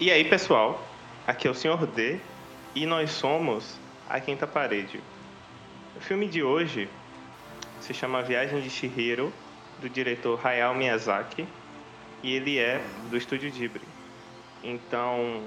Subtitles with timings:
[0.00, 0.84] E aí, pessoal?
[1.24, 1.86] Aqui é o Sr.
[1.86, 2.18] D
[2.74, 3.78] e nós somos
[4.10, 5.00] a Quinta Parede.
[5.96, 6.88] O filme de hoje
[7.80, 9.32] se chama Viagem de Shihiro,
[9.80, 11.46] do diretor Hayao Miyazaki,
[12.24, 13.86] e ele é do estúdio Ghibli.
[14.64, 15.44] Então,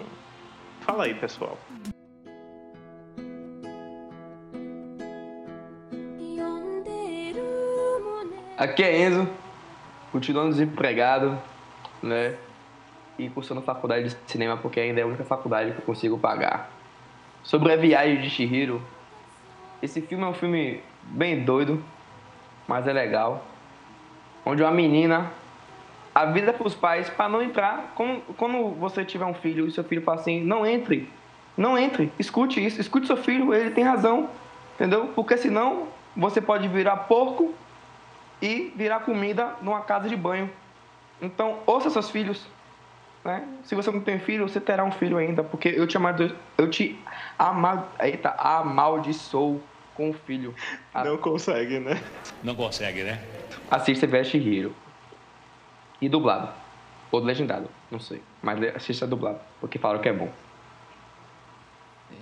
[0.80, 1.60] fala aí, pessoal.
[8.58, 9.30] Aqui é Enzo,
[10.14, 11.38] continuando desempregado,
[12.02, 12.38] né?
[13.18, 16.70] E cursando faculdade de cinema porque ainda é a única faculdade que eu consigo pagar.
[17.44, 18.82] Sobre a viagem de Shihiro,
[19.82, 21.84] esse filme é um filme bem doido,
[22.68, 23.44] mas é legal.
[24.46, 25.32] Onde uma menina
[26.18, 27.94] a vida para os pais para não entrar.
[27.94, 31.08] Quando, quando você tiver um filho e seu filho fala assim, não entre,
[31.56, 34.28] não entre, escute isso, escute seu filho, ele tem razão,
[34.74, 35.12] entendeu?
[35.14, 37.54] Porque senão você pode virar porco
[38.42, 40.50] e virar comida numa casa de banho.
[41.22, 42.48] Então, ouça seus filhos.
[43.28, 43.46] Né?
[43.66, 46.70] Se você não tem filho, você terá um filho ainda, porque eu te, amado, eu
[46.70, 46.98] te
[47.38, 49.62] ama, eita, amaldiçoo
[49.94, 50.56] com o filho.
[50.96, 52.02] Não consegue, né?
[52.42, 53.22] Não consegue, né?
[53.70, 54.74] Assista Veste Hero.
[56.00, 56.48] E dublado.
[57.12, 58.22] Ou legendado, não sei.
[58.42, 60.32] Mas assista dublado, porque falaram que é bom.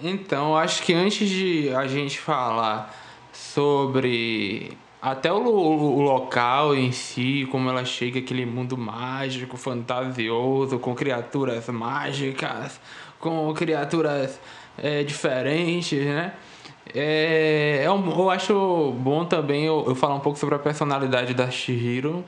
[0.02, 2.92] Então, acho que antes de a gente falar
[3.32, 4.76] sobre
[5.06, 11.70] até o, o, local em si, como ela chega aquele mundo mágico, fantasioso, com criaturas
[11.70, 12.82] mágicas,
[13.20, 14.40] com criaturas
[14.76, 16.34] é, diferentes, né?
[16.92, 21.52] É, é eu acho bom também eu, eu falar um pouco sobre a personalidade da
[21.52, 22.26] Shihiro.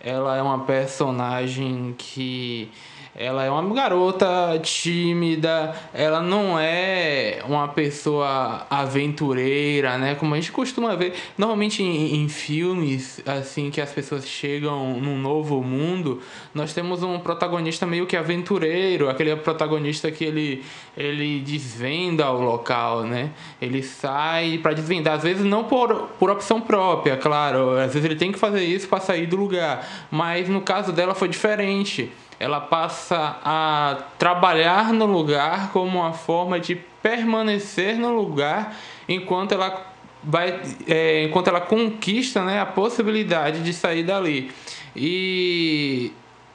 [0.00, 2.72] Ela é uma personagem que
[3.14, 10.14] ela é uma garota tímida, ela não é uma pessoa aventureira, né?
[10.14, 15.18] Como a gente costuma ver normalmente em, em, filmes, assim, que as pessoas chegam num
[15.18, 16.20] novo mundo,
[16.54, 20.64] nós temos um protagonista meio que aventureiro, aquele protagonista que ele,
[20.96, 23.30] ele desvenda o local, né?
[23.60, 28.16] Ele sai para desvendar, às vezes não por, por opção própria, claro, às vezes ele
[28.16, 32.58] tem que fazer isso para sair do lugar, mas no caso dela foi diferente ela
[32.58, 38.74] passa a trabalhar no lugar como uma forma de permanecer no lugar
[39.06, 39.86] enquanto ela
[40.24, 40.58] vai
[40.88, 44.50] é, enquanto ela conquista né, a possibilidade de sair dali.
[44.96, 46.12] E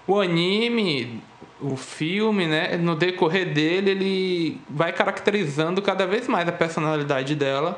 [0.08, 1.22] o anime
[1.62, 7.78] o filme né no decorrer dele ele vai caracterizando cada vez mais a personalidade dela.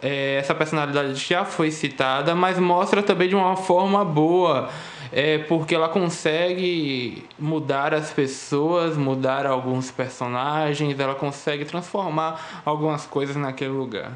[0.00, 4.68] É, essa personalidade já foi citada mas mostra também de uma forma boa
[5.12, 13.36] é porque ela consegue mudar as pessoas, mudar alguns personagens, ela consegue transformar algumas coisas
[13.36, 14.12] naquele lugar.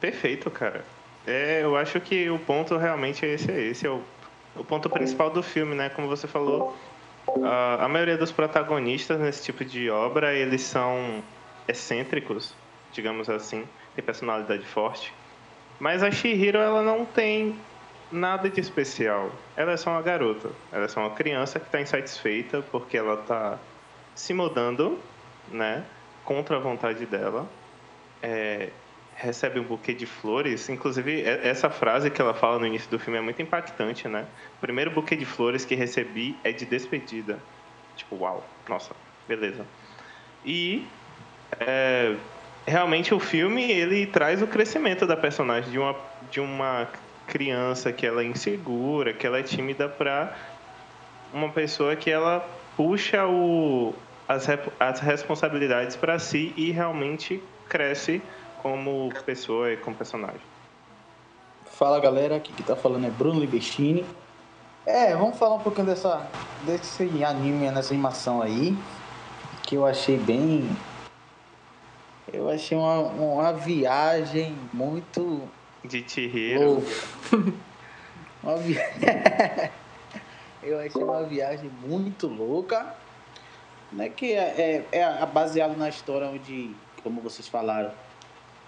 [0.00, 0.84] Perfeito, cara.
[1.26, 4.02] É, eu acho que o ponto realmente é esse, é esse é o,
[4.56, 5.88] o ponto principal do filme, né?
[5.88, 6.76] Como você falou,
[7.44, 11.22] a, a maioria dos protagonistas nesse tipo de obra eles são
[11.68, 12.54] excêntricos,
[12.92, 15.12] digamos assim, tem personalidade forte.
[15.78, 17.56] Mas a Shihiro ela não tem
[18.12, 19.32] nada de especial.
[19.56, 20.50] Ela é só uma garota.
[20.70, 23.58] Ela é só uma criança que está insatisfeita porque ela está
[24.14, 24.98] se mudando,
[25.50, 25.84] né?
[26.24, 27.48] Contra a vontade dela.
[28.22, 28.68] É,
[29.14, 30.68] recebe um buquê de flores.
[30.68, 34.26] Inclusive, essa frase que ela fala no início do filme é muito impactante, né?
[34.58, 37.38] O primeiro buquê de flores que recebi é de despedida.
[37.96, 38.94] Tipo, uau, nossa,
[39.28, 39.66] beleza.
[40.44, 40.86] E
[41.60, 42.14] é,
[42.66, 45.96] realmente o filme ele traz o crescimento da personagem de uma,
[46.30, 46.88] de uma
[47.32, 50.36] criança que ela é insegura, que ela é tímida para
[51.32, 53.94] uma pessoa que ela puxa o,
[54.28, 54.46] as,
[54.78, 58.20] as responsabilidades para si e realmente cresce
[58.60, 60.42] como pessoa e como personagem.
[61.70, 64.04] Fala galera, aqui que tá falando é Bruno Libestini.
[64.84, 66.28] É, vamos falar um pouquinho dessa,
[66.66, 68.76] desse anime, nessa animação aí,
[69.62, 70.68] que eu achei bem.
[72.30, 75.48] Eu achei uma, uma viagem muito
[75.84, 76.82] de Chihiro.
[78.42, 78.76] uma vi...
[80.62, 82.94] Eu achei uma viagem muito louca,
[83.90, 84.08] né?
[84.08, 86.70] Que é, é, é baseado na história onde,
[87.02, 87.90] como vocês falaram,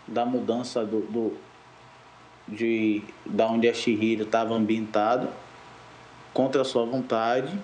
[0.07, 1.37] da mudança do, do
[2.47, 5.29] de da onde a Shihiro estava ambientado
[6.33, 7.57] contra a sua vontade,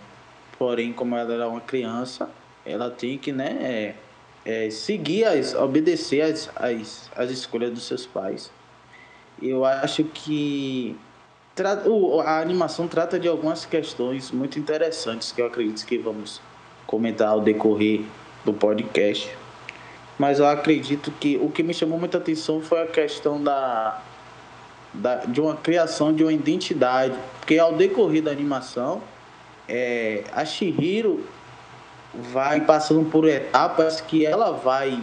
[0.59, 2.31] porém como ela era uma criança,
[2.65, 8.07] ela tem que né, é, é, seguir as, obedecer as, as, as escolhas dos seus
[8.07, 8.51] pais.
[9.43, 10.97] Eu acho que
[12.25, 16.41] a animação trata de algumas questões muito interessantes que eu acredito que vamos
[16.87, 18.03] comentar ao decorrer
[18.45, 19.31] do podcast.
[20.19, 24.03] Mas eu acredito que o que me chamou muita atenção foi a questão da,
[24.93, 27.17] da de uma criação de uma identidade.
[27.39, 29.01] Porque ao decorrer da animação,
[29.69, 31.25] é, a Shihiro
[32.15, 35.01] vai passando por etapas que ela vai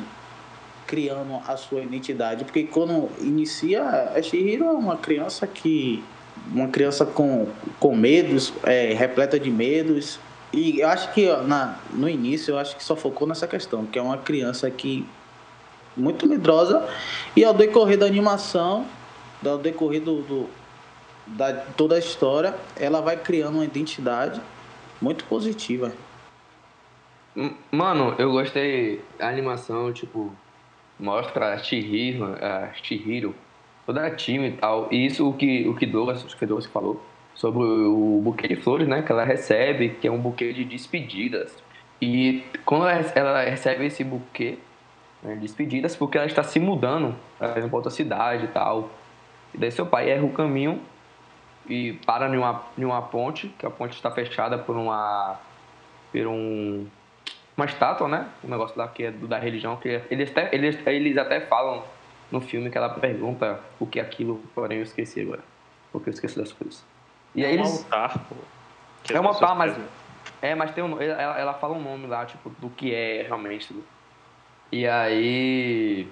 [0.87, 2.43] criando a sua identidade.
[2.45, 3.83] Porque quando inicia,
[4.15, 6.03] a Shihiro é uma criança que.
[6.51, 7.47] Uma criança com,
[7.79, 10.19] com medos, é, repleta de medos.
[10.53, 13.99] E eu acho que na, no início eu acho que só focou nessa questão, que
[13.99, 15.05] é uma criança que
[15.95, 16.87] muito medrosa
[17.35, 18.85] e ao decorrer da animação,
[19.45, 20.49] ao decorrer do, do
[21.25, 24.39] da toda a história, ela vai criando uma identidade
[25.01, 25.91] muito positiva.
[27.71, 30.33] Mano, eu gostei da animação, tipo,
[30.99, 33.35] mostra a Chihiro, a Chihiro,
[33.85, 34.87] toda a time e tal.
[34.91, 37.01] E isso o que o que Douglas, o que Douglas falou
[37.35, 41.55] sobre o buquê de flores, né, que ela recebe, que é um buquê de despedidas.
[42.01, 44.57] E quando ela, recebe esse buquê
[45.21, 48.89] né, de despedidas, porque ela está se mudando para outra cidade e tal.
[49.53, 50.81] E daí seu pai erra o caminho
[51.69, 55.39] e para em uma, em uma ponte, que a ponte está fechada por uma
[56.11, 56.87] por um
[57.57, 58.27] uma estátua, né?
[58.43, 61.83] Um negócio lá que é da religião, que eles até, eles, eles até falam
[62.31, 65.41] no filme que ela pergunta o que é aquilo, porém eu esqueci agora.
[65.91, 66.85] Porque eu esqueci das coisas.
[67.33, 67.83] E aí é um eles...
[67.83, 68.35] altar, pô.
[69.11, 69.75] É um altar, mas.
[70.41, 73.75] É, mas tem um, ela, ela fala um nome lá, tipo, do que é realmente.
[74.71, 76.07] E aí.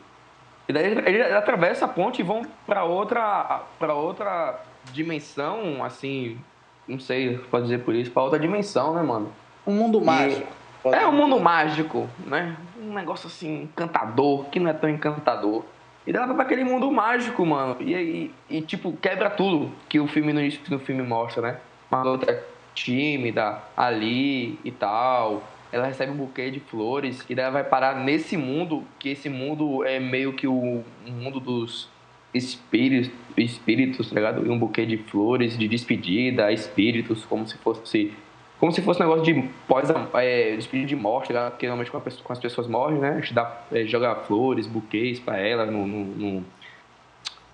[0.67, 3.61] E daí eles, eles atravessam a ponte e vão para outra.
[3.77, 4.59] para outra
[4.91, 6.39] dimensão, assim.
[6.87, 9.31] Não sei, pode dizer por isso, para outra dimensão, né, mano?
[9.65, 10.47] Um mundo mágico.
[10.93, 12.55] É um mundo mágico, né?
[12.79, 15.63] Um negócio assim, encantador, que não é tão encantador.
[16.05, 17.77] E dá pra aquele mundo mágico, mano.
[17.79, 21.57] E aí, e, tipo, quebra tudo que o filme no início no filme mostra, né?
[21.91, 22.43] Uma outra
[22.75, 25.41] tímida ali e tal.
[25.71, 29.29] Ela recebe um buquê de flores e daí ela vai parar nesse mundo, que esse
[29.29, 31.89] mundo é meio que o mundo dos
[32.33, 34.45] espíritos, espíritos, tá ligado?
[34.45, 38.13] E um buquê de flores, de despedida, espíritos, como se fosse
[38.59, 41.51] como se fosse um negócio de pós é, despedida de morte, né?
[41.57, 43.09] que normalmente com, pessoa, com, as pessoas morrem, né?
[43.11, 46.45] A gente dá, é, joga flores, buquês pra ela no, no, no,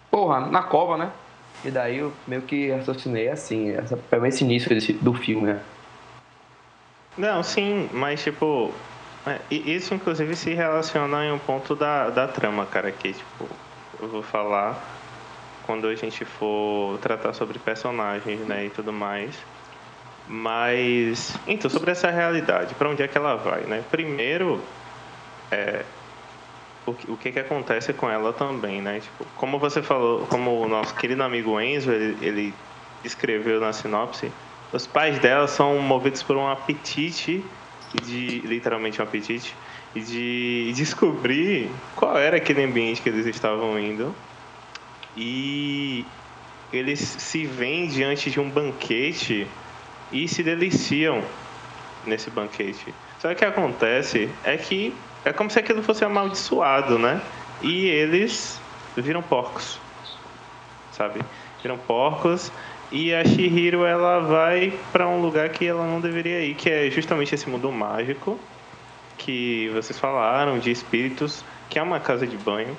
[0.09, 1.11] Porra, na cova, né?
[1.63, 5.61] E daí eu meio que raciocinei assim, essa, esse início desse, do filme, né?
[7.17, 8.71] Não, sim, mas tipo.
[9.25, 13.47] É, isso inclusive se relaciona em um ponto da, da trama, cara, que tipo,
[14.01, 14.81] eu vou falar
[15.63, 19.37] quando a gente for tratar sobre personagens, né, e tudo mais.
[20.33, 23.83] Mas, então, sobre essa realidade, para onde é que ela vai, né?
[23.91, 24.61] Primeiro,
[25.51, 25.83] é,
[26.85, 29.01] o, que, o que, que acontece com ela também, né?
[29.01, 32.53] Tipo, como você falou, como o nosso querido amigo Enzo, ele, ele
[33.03, 34.31] escreveu na sinopse,
[34.71, 37.43] os pais dela são movidos por um apetite,
[38.01, 39.53] de literalmente um apetite,
[39.93, 44.15] de descobrir qual era aquele ambiente que eles estavam indo.
[45.17, 46.05] E
[46.71, 49.45] eles se veem diante de um banquete
[50.11, 51.23] e se deliciam
[52.05, 52.93] nesse banquete.
[53.19, 54.93] Só que o que acontece é que
[55.23, 57.21] é como se aquilo fosse amaldiçoado, né?
[57.61, 58.59] E eles
[58.97, 59.79] viram porcos,
[60.91, 61.21] sabe?
[61.61, 62.51] Viram porcos
[62.91, 66.89] e a Shihiro ela vai para um lugar que ela não deveria ir, que é
[66.89, 68.39] justamente esse mundo mágico
[69.17, 72.75] que vocês falaram de espíritos, que é uma casa de banho.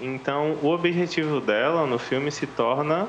[0.00, 3.08] Então, o objetivo dela no filme se torna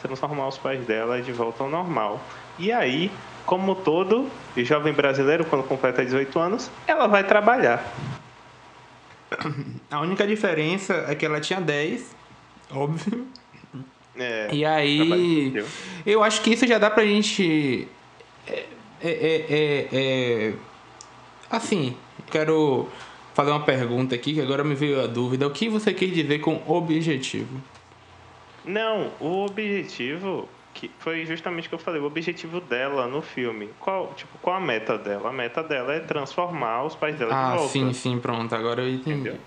[0.00, 2.20] transformar os pais dela de volta ao normal.
[2.58, 3.10] E aí,
[3.44, 7.94] como todo jovem brasileiro, quando completa 18 anos, ela vai trabalhar.
[9.90, 12.14] A única diferença é que ela tinha 10,
[12.72, 13.26] óbvio.
[14.18, 15.52] É, e aí,
[16.06, 17.86] eu acho que isso já dá pra gente.
[18.46, 18.64] É,
[19.02, 20.52] é, é, é, é,
[21.50, 21.94] assim,
[22.30, 22.88] quero
[23.34, 25.46] fazer uma pergunta aqui que agora me veio a dúvida.
[25.46, 27.60] O que você quer dizer com objetivo?
[28.64, 33.70] Não, o objetivo que foi justamente o que eu falei, o objetivo dela no filme.
[33.80, 35.30] Qual, tipo, qual a meta dela?
[35.30, 37.64] A meta dela é transformar os pais dela ah, de volta.
[37.64, 39.20] Ah, sim, sim, pronto, agora eu entendi.
[39.20, 39.38] Entendeu?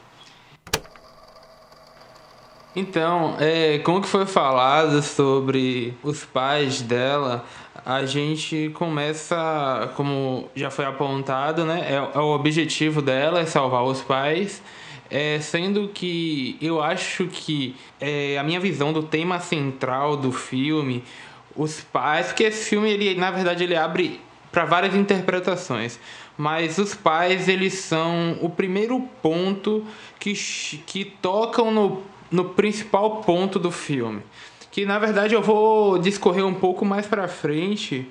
[2.75, 7.45] Então, é, como que foi falado sobre os pais dela,
[7.85, 11.85] a gente começa, como já foi apontado, né?
[11.89, 14.61] É, é o objetivo dela é salvar os pais.
[15.11, 21.03] É, sendo que eu acho que é, a minha visão do tema central do filme,
[21.55, 25.99] os pais, porque esse filme ele na verdade ele abre para várias interpretações,
[26.37, 29.85] mas os pais eles são o primeiro ponto
[30.19, 30.33] que,
[30.85, 34.21] que tocam no, no principal ponto do filme,
[34.71, 38.07] que na verdade eu vou discorrer um pouco mais para frente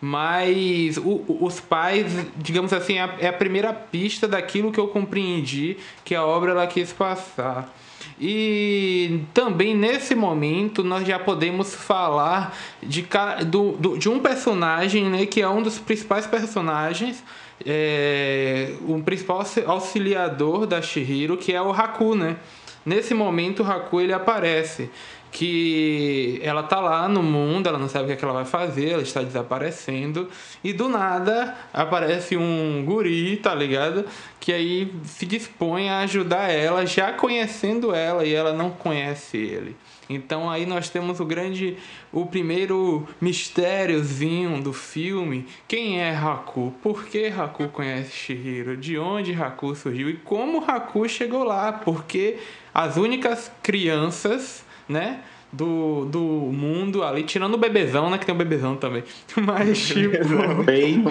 [0.00, 4.88] Mas o, os pais, digamos assim, é a, é a primeira pista daquilo que eu
[4.88, 7.72] compreendi que a obra ela quis passar.
[8.20, 13.06] E também nesse momento nós já podemos falar de,
[13.46, 17.22] do, do, de um personagem né, que é um dos principais personagens,
[17.64, 22.14] é, o principal auxiliador da Shihiro, que é o Haku.
[22.14, 22.36] Né?
[22.84, 24.90] Nesse momento o Haku ele aparece
[25.32, 28.44] que ela tá lá no mundo, ela não sabe o que, é que ela vai
[28.44, 30.28] fazer, ela está desaparecendo
[30.62, 34.04] e do nada aparece um guri, tá ligado?
[34.38, 39.74] Que aí se dispõe a ajudar ela, já conhecendo ela e ela não conhece ele.
[40.06, 41.78] Então aí nós temos o grande,
[42.12, 45.46] o primeiro mistériozinho do filme.
[45.66, 46.74] Quem é Haku?
[46.82, 48.76] Por que Haku conhece Shihiro?
[48.76, 50.10] De onde Haku surgiu?
[50.10, 51.72] E como Haku chegou lá?
[51.72, 52.36] Porque
[52.74, 55.20] as únicas crianças né?
[55.52, 58.16] Do, do mundo ali, tirando o bebezão, né?
[58.16, 59.04] Que tem o bebezão também.
[59.36, 60.64] Mas, tipo.
[60.64, 61.04] feio,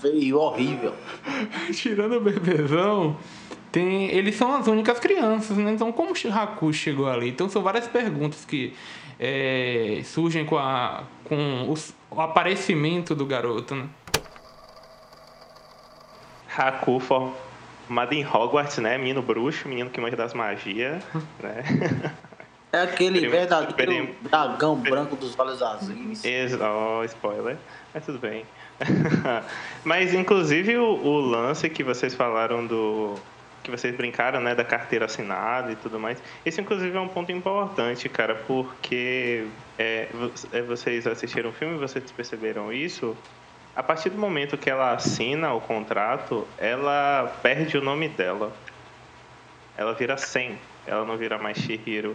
[0.00, 0.94] feio, horrível.
[1.74, 3.16] tirando o bebezão,
[3.70, 5.72] tem, eles são as únicas crianças, né?
[5.72, 7.28] Então, como o Haku chegou ali?
[7.28, 8.72] Então, são várias perguntas que
[9.18, 13.86] é, surgem com, a, com os, o aparecimento do garoto, né?
[16.56, 18.96] Haku formado em Hogwarts, né?
[18.96, 21.02] Menino bruxo, menino que manja das magias,
[21.42, 22.14] né?
[22.76, 26.22] É aquele verdadeiro dragão branco dos olhos azuis.
[26.60, 27.56] Oh, spoiler.
[27.94, 28.44] Mas tudo bem.
[29.82, 33.14] Mas, inclusive, o, o, lance que vocês falaram do...
[33.62, 34.54] Que vocês brincaram, né?
[34.54, 36.22] Da carteira assinada e tudo mais.
[36.44, 38.34] Esse, inclusive, é um ponto importante, cara.
[38.46, 39.46] Porque
[39.78, 40.08] é,
[40.52, 43.16] é vocês assistiram o filme e vocês perceberam isso.
[43.74, 48.52] A partir do momento que ela assina o contrato, ela perde o nome dela.
[49.78, 50.58] Ela vira Sen.
[50.86, 52.14] Ela não vira mais Shihiro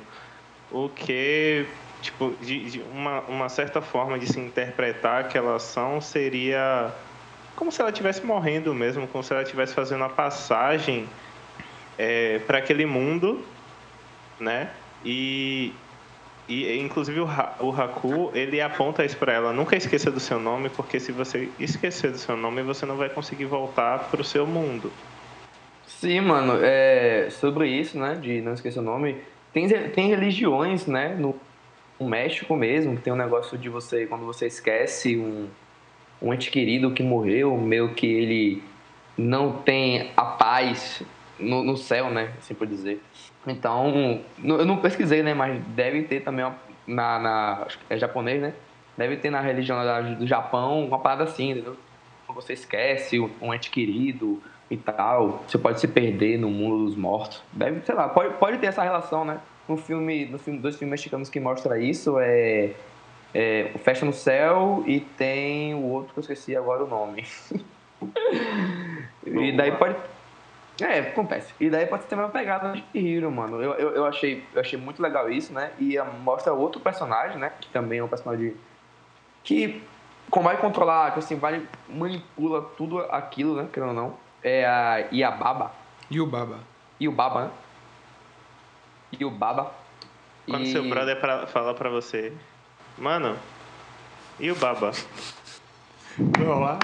[0.71, 1.65] o que
[2.01, 6.91] tipo de, de, uma, uma certa forma de se interpretar aquela ação seria
[7.55, 11.07] como se ela estivesse morrendo mesmo, como se ela estivesse fazendo a passagem
[11.97, 13.45] é, para aquele mundo,
[14.39, 14.71] né?
[15.05, 15.73] E,
[16.47, 17.27] e inclusive o,
[17.59, 21.49] o Haku ele aponta isso para ela: nunca esqueça do seu nome, porque se você
[21.59, 24.91] esquecer do seu nome, você não vai conseguir voltar para o seu mundo.
[25.85, 26.57] Sim, mano.
[26.63, 28.15] É, sobre isso, né?
[28.15, 29.21] De não esquecer o nome
[29.53, 31.35] tem, tem religiões, né, no,
[31.99, 35.47] no México mesmo, que tem um negócio de você, quando você esquece um,
[36.21, 38.63] um ente querido que morreu, meio que ele
[39.17, 41.03] não tem a paz
[41.39, 43.01] no, no céu, né, assim por dizer.
[43.45, 46.55] Então, eu não pesquisei, né, mas deve ter também uma,
[46.87, 48.53] na, na é japonês, né,
[48.97, 49.79] deve ter na religião
[50.17, 51.75] do Japão uma parada assim, entendeu?
[52.25, 54.41] Quando você esquece um ente querido,
[54.71, 55.43] e tal.
[55.45, 57.43] Você pode se perder no mundo dos mortos.
[57.51, 59.39] Deve, sei lá, pode, pode ter essa relação, né?
[59.67, 62.71] No filme, no filme, dois filmes mexicanos que mostra isso é,
[63.33, 67.25] é Festa no Céu e tem o outro que eu esqueci agora o nome.
[69.27, 69.95] e daí pode
[70.81, 71.53] é, acontece.
[71.59, 73.61] E daí pode ter uma pegada de Hero, mano.
[73.61, 75.71] Eu, eu, eu, achei, eu achei muito legal isso, né?
[75.77, 77.51] E mostra outro personagem, né?
[77.59, 78.55] Que também é um personagem
[79.43, 79.83] que
[80.29, 83.67] como vai controlar, que assim, vai manipula tudo aquilo, né?
[83.71, 85.71] Querendo ou não é a Iababa.
[86.09, 86.59] Iubaba.
[86.99, 87.51] Iubaba, né?
[89.19, 89.71] Iubaba.
[90.49, 90.71] Quando e...
[90.71, 92.33] seu brother pra, fala pra você,
[92.97, 93.37] mano,
[94.39, 94.91] Iubaba.
[96.45, 96.79] Olá.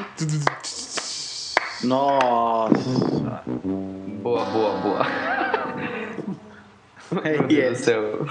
[1.83, 3.43] Nossa.
[3.45, 5.05] Boa, boa, boa.
[7.23, 8.27] É Meu Deus do céu.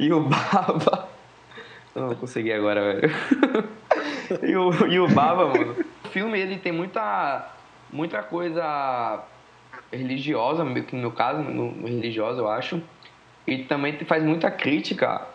[0.00, 1.08] Iubaba.
[1.94, 3.12] Eu não consegui agora, velho.
[4.42, 5.76] E o, e o Baba, mano.
[6.04, 7.50] O filme ele tem muita
[7.94, 9.24] muita coisa
[9.90, 12.82] religiosa, no meu caso, no religiosa, eu acho.
[13.46, 15.26] E também faz muita crítica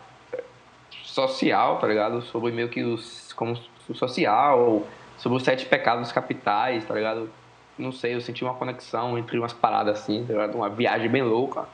[1.03, 2.21] social, tá ligado?
[2.21, 3.33] Sobre meio que os.
[3.33, 4.85] como o social,
[5.17, 7.29] sobre os sete pecados capitais, tá ligado?
[7.77, 10.55] Não sei, eu senti uma conexão entre umas paradas assim, tá ligado?
[10.55, 11.65] Uma viagem bem louca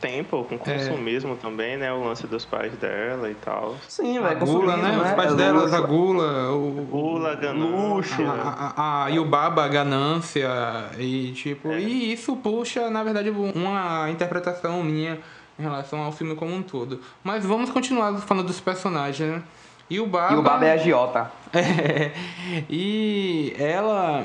[0.00, 1.36] tempo, com consumismo é.
[1.36, 1.92] também, né?
[1.92, 3.76] O lance dos pais dela e tal.
[3.86, 4.38] Sim, velho.
[4.38, 4.98] Gula, né?
[4.98, 6.86] Os pais dela, a gula, o.
[6.90, 8.28] Gula, ganância.
[8.28, 10.48] A, a, a Yubaba, ganância.
[10.98, 11.70] E tipo.
[11.70, 11.80] É.
[11.80, 15.18] E isso puxa, na verdade, uma interpretação minha
[15.58, 17.00] em relação ao filme como um todo.
[17.22, 19.42] Mas vamos continuar falando dos personagens, né?
[19.88, 20.34] E o Baba.
[20.34, 21.30] E o Baba é agiota.
[21.52, 22.12] É.
[22.68, 24.24] E ela.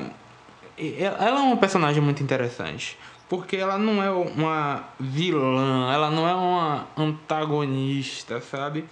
[0.78, 2.96] Ela é um personagem muito interessante
[3.28, 8.84] porque ela não é uma vilã, ela não é uma antagonista, sabe?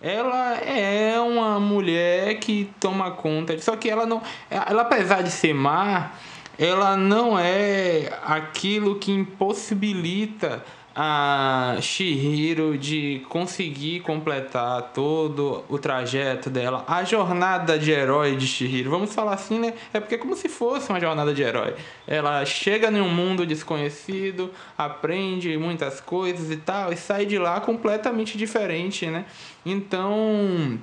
[0.00, 5.54] Ela é uma mulher que toma conta, só que ela não, ela apesar de ser
[5.54, 6.12] má,
[6.58, 16.84] ela não é aquilo que impossibilita a Shihiro de conseguir completar todo o trajeto dela,
[16.86, 18.90] a jornada de herói de Shihiro.
[18.90, 19.74] Vamos falar assim, né?
[19.92, 21.74] É porque é como se fosse uma jornada de herói.
[22.06, 27.60] Ela chega em um mundo desconhecido, aprende muitas coisas e tal, e sai de lá
[27.60, 29.24] completamente diferente, né?
[29.64, 30.78] Então,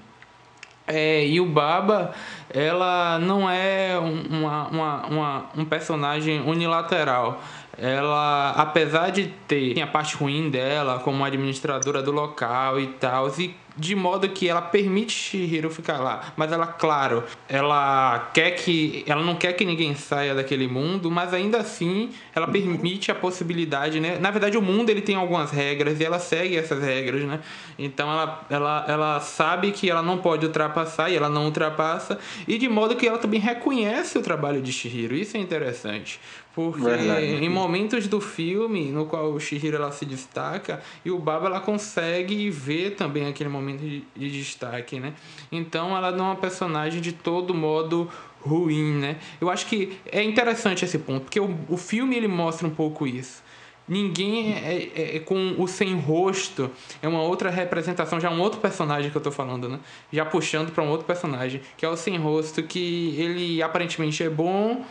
[0.92, 2.16] é, e o Baba,
[2.50, 7.40] ela não é uma, uma, uma, um personagem unilateral
[7.82, 13.56] ela, apesar de ter a parte ruim dela como administradora do local e tal, e
[13.80, 16.34] de modo que ela permite Shihiro ficar lá.
[16.36, 19.04] Mas ela, claro, ela quer que.
[19.08, 24.00] Ela não quer que ninguém saia daquele mundo, mas ainda assim ela permite a possibilidade,
[24.00, 24.18] né?
[24.20, 27.40] Na verdade, o mundo ele tem algumas regras e ela segue essas regras, né?
[27.78, 32.58] Então ela, ela, ela sabe que ela não pode ultrapassar e ela não ultrapassa, e
[32.58, 35.16] de modo que ela também reconhece o trabalho de Shihiro.
[35.16, 36.20] Isso é interessante.
[36.54, 37.26] Porque Verdade.
[37.26, 41.60] em momentos do filme no qual o Shihiro ela se destaca e o Baba ela
[41.60, 45.14] consegue ver também aquele momento de, de destaque, né?
[45.52, 48.10] Então ela não é uma personagem de todo modo
[48.42, 49.18] ruim, né?
[49.40, 53.06] Eu acho que é interessante esse ponto, porque o, o filme ele mostra um pouco
[53.06, 53.44] isso
[53.90, 56.70] ninguém é, é, é, com o sem rosto
[57.02, 59.80] é uma outra representação já um outro personagem que eu tô falando né
[60.14, 64.30] já puxando para um outro personagem que é o sem rosto que ele aparentemente é
[64.30, 64.86] bom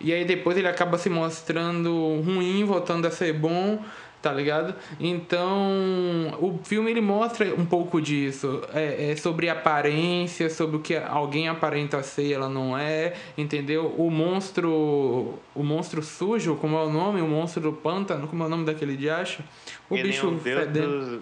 [0.00, 3.84] e aí depois ele acaba se mostrando ruim voltando a ser bom
[4.20, 4.74] tá ligado?
[4.98, 10.96] Então, o filme ele mostra um pouco disso, é, é, sobre aparência, sobre o que
[10.96, 13.94] alguém aparenta ser e ela não é, entendeu?
[13.96, 17.20] O monstro, o monstro sujo, como é o nome?
[17.20, 19.42] O monstro do pântano, como é o nome daquele diacho?
[19.88, 21.20] O ele bicho é um deus dos,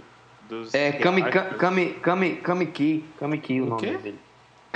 [0.49, 1.23] dos É, Kami,
[1.59, 3.97] Kami, Kami, Kamiki, Kamiki o, o nome quê?
[3.99, 4.26] dele.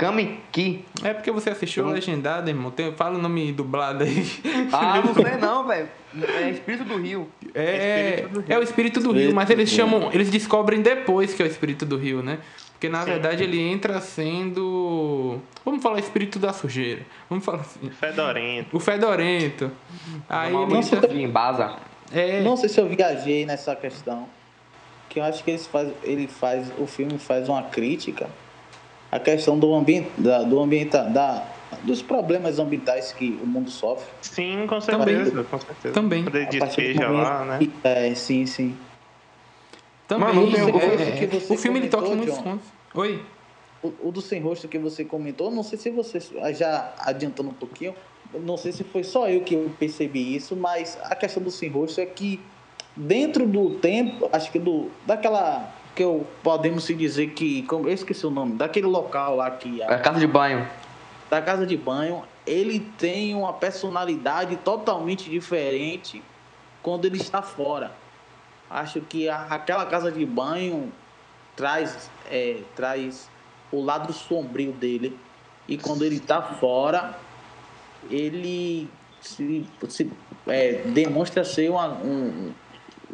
[0.01, 0.83] Kamiki.
[1.03, 2.71] É porque você assistiu o legendado, irmão.
[2.71, 4.25] Tem, fala o nome dublado aí.
[4.73, 5.89] Ah, não sei não, velho.
[6.39, 7.29] É Espírito do Rio.
[7.53, 8.45] É, do Rio.
[8.49, 11.85] é o Espírito do Rio, mas eles chamam, eles descobrem depois que é o Espírito
[11.85, 12.39] do Rio, né?
[12.71, 13.11] Porque na Sim.
[13.11, 15.39] verdade ele entra sendo.
[15.63, 17.05] Vamos falar espírito da sujeira.
[17.29, 17.91] Vamos falar assim.
[17.91, 18.75] Fedorento.
[18.75, 19.71] O fedorento.
[20.27, 21.13] Aí ele não entra...
[21.13, 21.75] em Baza.
[22.11, 22.41] É...
[22.41, 24.27] Não sei se eu viajei nessa questão.
[25.07, 26.71] Que eu acho que ele faz, ele faz.
[26.79, 28.27] O filme faz uma crítica
[29.11, 30.09] à questão do ambiente.
[30.17, 31.45] Da, do ambiente da,
[31.83, 34.07] dos problemas ambientais que o mundo sofre.
[34.21, 35.31] Sim, com certeza.
[35.31, 35.43] Também.
[35.43, 35.93] Com certeza.
[35.93, 36.25] Também.
[36.25, 37.59] Ele despeja lá, né?
[37.83, 38.77] É, sim, sim.
[40.07, 40.27] Também.
[40.27, 42.67] Mano, é, o, o filme ele toca muitos pontos.
[42.93, 43.23] Oi?
[43.81, 46.19] O, o, do sem rosto que você comentou, não sei se você
[46.53, 47.95] já adiantando um pouquinho,
[48.43, 51.99] não sei se foi só eu que percebi isso, mas a questão do sem rosto
[51.99, 52.39] é que
[52.95, 57.93] dentro do tempo, acho que do daquela que eu podemos se dizer que, como eu
[57.93, 60.67] esqueci o nome, daquele local lá que a, a casa de banho
[61.31, 66.21] da casa de banho, ele tem uma personalidade totalmente diferente
[66.83, 67.93] quando ele está fora.
[68.69, 70.91] Acho que a, aquela casa de banho
[71.55, 73.29] traz, é, traz
[73.71, 75.17] o lado sombrio dele.
[75.69, 77.17] E quando ele está fora,
[78.09, 78.89] ele
[79.21, 80.11] se, se
[80.47, 82.53] é, demonstra ser uma, um,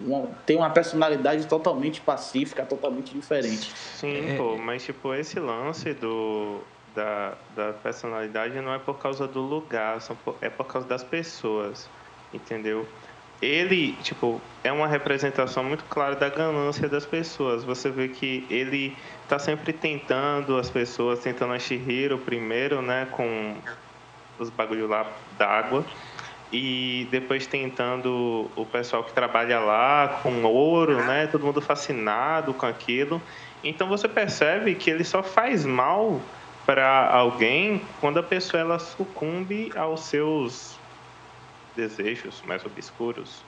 [0.06, 3.72] uma, tem uma personalidade totalmente pacífica, totalmente diferente.
[3.76, 4.38] Sim, é.
[4.38, 6.60] pô, mas tipo, esse lance do,
[6.96, 11.04] da, da personalidade não é por causa do lugar, são por, é por causa das
[11.04, 11.90] pessoas,
[12.34, 12.88] entendeu?
[13.40, 17.64] Ele, tipo, é uma representação muito clara da ganância das pessoas.
[17.64, 23.56] Você vê que ele está sempre tentando as pessoas, tentando a Shihiro primeiro, né, com
[24.40, 25.06] os bagulho lá
[25.38, 25.86] d'água
[26.52, 31.28] e depois tentando o pessoal que trabalha lá com ouro, né?
[31.28, 33.22] Todo mundo fascinado com aquilo.
[33.64, 36.22] Então você percebe que ele só faz mal
[36.66, 40.78] para alguém quando a pessoa ela sucumbe aos seus
[41.76, 43.44] desejos mais obscuros,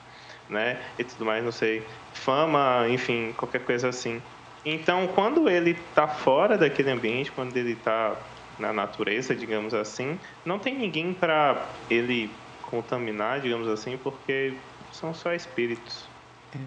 [0.48, 0.78] né?
[0.98, 4.22] E tudo mais, não sei, fama, enfim, qualquer coisa assim.
[4.64, 8.14] Então, quando ele está fora daquele ambiente, quando ele está
[8.58, 12.30] na natureza, digamos assim, não tem ninguém para ele
[12.70, 14.54] contaminar, digamos assim, porque
[14.92, 16.08] são só espíritos.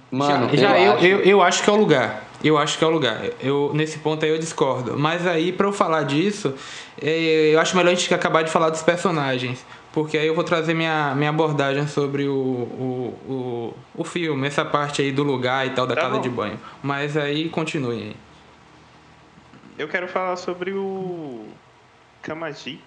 [0.10, 2.24] Mano, já, já eu, eu, eu, eu, acho que é o lugar.
[2.44, 3.22] Eu acho que é o lugar.
[3.42, 4.98] Eu, nesse ponto aí eu discordo.
[4.98, 6.54] Mas aí, pra eu falar disso,
[7.02, 9.66] é, eu acho melhor a gente acabar de falar dos personagens.
[9.92, 13.20] Porque aí eu vou trazer minha, minha abordagem sobre o, o,
[13.96, 16.22] o, o filme, essa parte aí do lugar e tal, da tá casa bom.
[16.22, 16.60] de banho.
[16.82, 18.16] Mas aí continue aí.
[19.78, 21.46] Eu quero falar sobre o
[22.22, 22.80] Kamaji.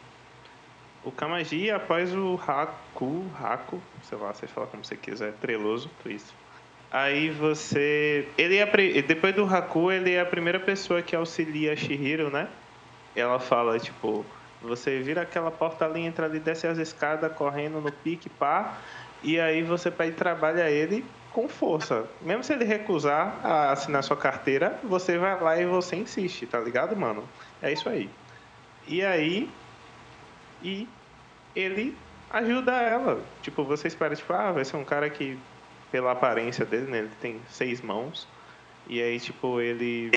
[1.06, 6.34] O Kamaji, após o Haku, Haku, sei lá, você fala como você quiser, treloso, isso
[6.90, 8.28] Aí você.
[8.36, 12.48] Ele é, depois do Haku, ele é a primeira pessoa que auxilia a Shihiro, né?
[13.14, 14.26] Ela fala, tipo,
[14.60, 18.76] você vira aquela porta ali, entra ali, desce as escadas correndo no pique, pá.
[19.22, 22.04] E aí você pede trabalho a ele com força.
[22.20, 26.58] Mesmo se ele recusar a assinar sua carteira, você vai lá e você insiste, tá
[26.58, 27.22] ligado, mano?
[27.62, 28.10] É isso aí.
[28.88, 29.48] E aí.
[30.62, 30.88] E
[31.56, 31.96] ele
[32.30, 33.20] ajuda ela.
[33.42, 35.38] Tipo, você espera, tipo, ah, vai ser um cara que,
[35.90, 36.98] pela aparência dele, né?
[36.98, 38.28] Ele tem seis mãos.
[38.86, 40.12] E aí, tipo, ele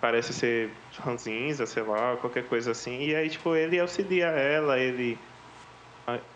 [0.00, 3.06] parece ser ranzinza, sei lá, qualquer coisa assim.
[3.06, 5.18] E aí, tipo, ele auxilia ela, ele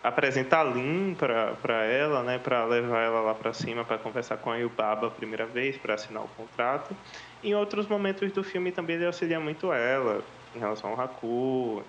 [0.03, 4.37] apresenta a Lin pra, pra ela, né, pra levar ela lá pra cima para conversar
[4.39, 6.97] com a Yubaba a primeira vez, para assinar o contrato.
[7.43, 11.85] Em outros momentos do filme também ele auxilia muito ela, em relação ao Haku,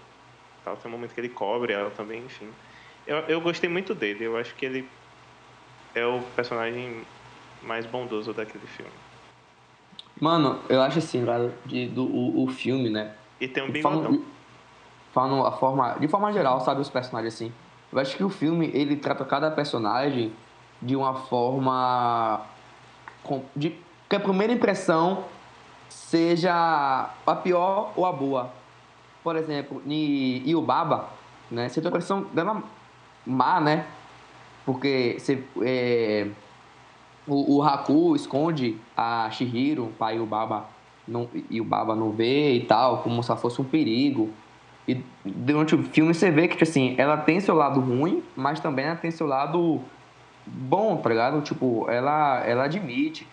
[0.64, 0.76] tal.
[0.78, 2.50] Tem um momento que ele cobre ela também, enfim.
[3.06, 4.88] Eu, eu gostei muito dele, eu acho que ele
[5.96, 7.04] é o personagem
[7.62, 8.92] mais bondoso daquele filme.
[10.20, 13.16] Mano, eu acho assim, cara, de, do, o, o filme, né?
[13.40, 14.04] E tem um bigodão.
[14.04, 14.26] Falando,
[15.12, 17.52] falando a forma, de forma geral, sabe, os personagens assim.
[17.92, 20.32] Eu acho que o filme, ele trata cada personagem
[20.82, 22.46] de uma forma
[23.56, 23.76] de
[24.10, 25.26] que a primeira impressão
[25.90, 28.52] seja a pior ou a boa.
[29.24, 31.10] Por exemplo, em Iubaba,
[31.50, 31.70] né?
[31.70, 32.64] Você tem a impressão dela
[33.26, 33.86] má, né?
[34.66, 36.28] Porque você, é,
[37.28, 40.66] o, o Haku esconde a Shihiro para Yubaba
[41.08, 44.30] não, Yubaba não vê e tal, como se fosse um perigo.
[44.88, 48.60] E durante o filme você vê que, tipo assim, ela tem seu lado ruim, mas
[48.60, 49.82] também ela tem seu lado
[50.46, 51.42] bom, tá ligado?
[51.42, 53.28] Tipo, ela, ela admite,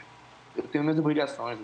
[0.56, 1.58] eu tenho minhas obrigações,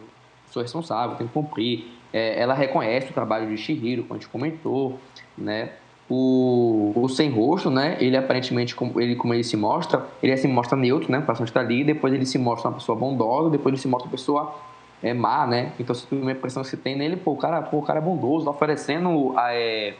[0.50, 1.86] sou responsável, tenho que cumprir.
[2.14, 5.00] É, ela reconhece o trabalho de Shihiro, como a gente comentou,
[5.36, 5.70] né?
[6.08, 7.96] O, o sem rosto, né?
[7.98, 11.18] Ele aparentemente, como ele, como ele se mostra, ele se mostra neutro, né?
[11.18, 14.06] O paciente está ali, depois ele se mostra uma pessoa bondosa, depois ele se mostra
[14.06, 14.54] uma pessoa
[15.02, 15.72] é, má, né?
[15.80, 18.02] Então, a primeira impressão que você tem nele, pô, o cara, pô, o cara é
[18.02, 19.94] bondoso, tá oferecendo é,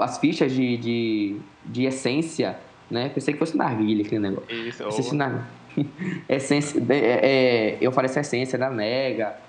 [0.00, 2.58] as fichas de, de, de essência,
[2.90, 3.08] né?
[3.08, 4.54] Pensei que fosse narguilha aquele negócio.
[4.54, 5.46] Isso, Pensei na...
[6.28, 9.47] essência, é, é, eu ofereço a essência da nega,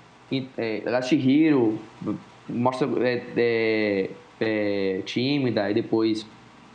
[0.58, 1.78] é, Shihiro,
[2.48, 6.26] mostra é, é é, tímida e depois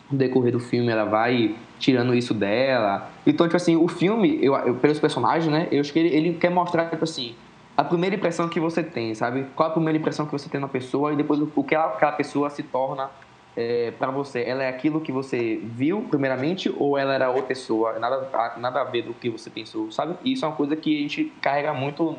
[0.10, 3.10] no decorrer do filme ela vai tirando isso dela.
[3.26, 5.68] Então, tipo assim, o filme, eu, eu pelos personagens, né?
[5.72, 7.36] Eu acho que ele, ele quer mostrar, tipo assim,
[7.76, 9.48] a primeira impressão que você tem, sabe?
[9.56, 12.12] Qual a primeira impressão que você tem na pessoa e depois o que ela, aquela
[12.12, 13.10] pessoa se torna
[13.58, 14.44] é, para você.
[14.44, 17.98] Ela é aquilo que você viu primeiramente ou ela era outra pessoa?
[18.00, 20.16] Nada, nada a ver do que você pensou, sabe?
[20.24, 22.16] E isso é uma coisa que a gente carrega muito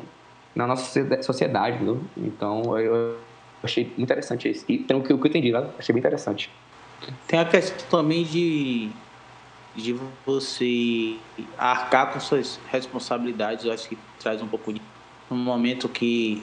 [0.57, 2.01] na nossa sociedade, entendeu?
[2.17, 3.15] Então, eu,
[3.63, 4.65] achei interessante isso.
[4.67, 5.69] E pelo que eu entendi, né?
[5.77, 6.49] achei bem interessante.
[7.27, 8.89] Tem a questão também de,
[9.75, 11.17] de você
[11.57, 14.81] arcar com suas responsabilidades, eu acho que traz um pouco de.
[15.29, 16.41] No momento que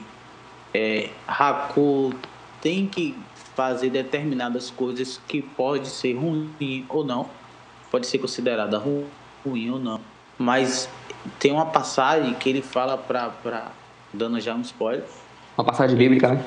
[0.73, 2.13] é, Haku
[2.61, 3.17] tem que
[3.55, 7.27] fazer determinadas coisas que pode ser ruim ou não,
[7.91, 9.99] pode ser considerada ruim ou não,
[10.37, 10.87] mas
[11.39, 13.71] tem uma passagem que ele fala para
[14.15, 15.03] dando já um spoiler.
[15.57, 16.45] Uma passagem bíblica, né?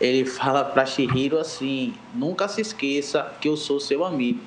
[0.00, 4.40] ele fala para Shihiro assim: nunca se esqueça que eu sou seu amigo.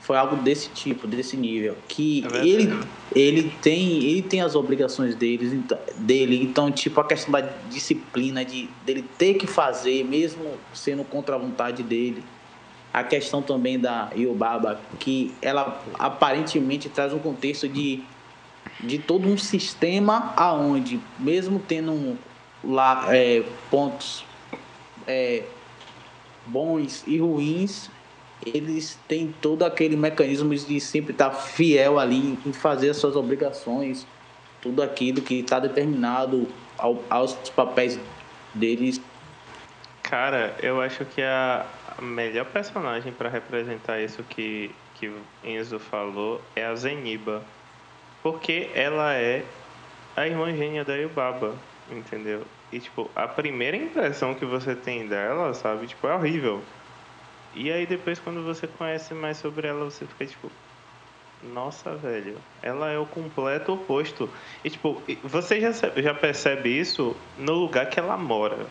[0.00, 2.78] Foi algo desse tipo, desse nível, que é ele
[3.16, 8.44] ele tem ele tem as obrigações deles, então, dele, então tipo a questão da disciplina
[8.44, 12.22] de dele ter que fazer mesmo sendo contra a vontade dele.
[12.92, 18.04] A questão também da Yobaba, que ela aparentemente traz um contexto de
[18.80, 22.18] de todo um sistema aonde mesmo tendo
[22.62, 24.24] lá, é, pontos
[25.06, 25.44] é,
[26.46, 27.90] bons e ruins,
[28.44, 34.06] eles têm todo aquele mecanismo de sempre estar fiel ali em fazer as suas obrigações,
[34.60, 36.46] tudo aquilo que está determinado
[36.76, 37.98] ao, aos papéis
[38.54, 39.00] deles.
[40.02, 41.64] Cara, eu acho que a
[42.00, 45.10] melhor personagem para representar isso que, que
[45.42, 47.42] Enzo falou é a Zeniba.
[48.24, 49.44] Porque ela é
[50.16, 51.54] a irmã gêmea da Yubaba
[51.90, 52.42] entendeu?
[52.72, 56.62] E, tipo, a primeira impressão que você tem dela, sabe, tipo, é horrível.
[57.54, 60.50] E aí depois, quando você conhece mais sobre ela, você fica, tipo,
[61.42, 64.28] nossa, velho, ela é o completo oposto.
[64.64, 68.66] E, tipo, você já, já percebe isso no lugar que ela mora.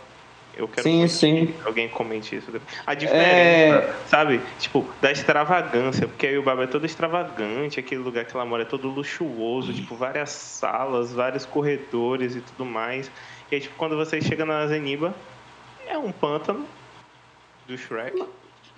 [0.55, 1.47] Eu quero sim, sim.
[1.47, 2.51] que alguém comente isso.
[2.85, 3.93] A diferença, é...
[4.05, 4.39] sabe?
[4.59, 8.61] Tipo, da extravagância, porque aí o Baba é todo extravagante, aquele lugar que ela mora
[8.61, 13.09] é todo luxuoso, tipo, várias salas, vários corredores e tudo mais.
[13.51, 15.15] E aí, tipo, quando você chega na Zeniba,
[15.87, 16.67] é um pântano
[17.67, 18.23] do Shrek.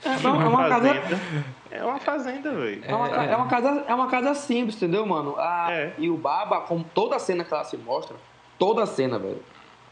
[0.04, 1.02] É, é uma, é uma fazenda.
[1.02, 1.46] Casa...
[1.72, 2.82] É uma fazenda, velho.
[2.86, 5.36] É, uma, é, uma casa, é uma casa simples, entendeu, mano?
[5.38, 5.94] A, é.
[5.98, 8.16] E o Baba, com toda a cena que ela se mostra,
[8.58, 9.42] toda a cena, velho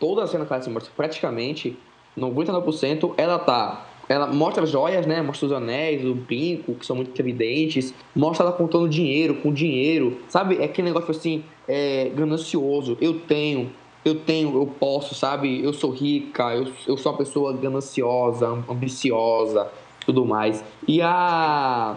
[0.04, 1.78] toda a cena que ela se mostra, praticamente
[2.18, 5.22] 99%, ela tá ela mostra as joias, né?
[5.22, 7.94] Mostra os anéis, o brinco, que são muito evidentes.
[8.14, 10.20] Mostra ela contando dinheiro, com dinheiro.
[10.28, 10.58] Sabe?
[10.58, 12.98] É aquele negócio assim, é, ganancioso.
[13.00, 13.72] Eu tenho,
[14.04, 15.64] eu tenho, eu posso, sabe?
[15.64, 19.72] Eu sou rica, eu, eu sou uma pessoa gananciosa, ambiciosa,
[20.06, 20.62] tudo mais.
[20.86, 21.96] E a.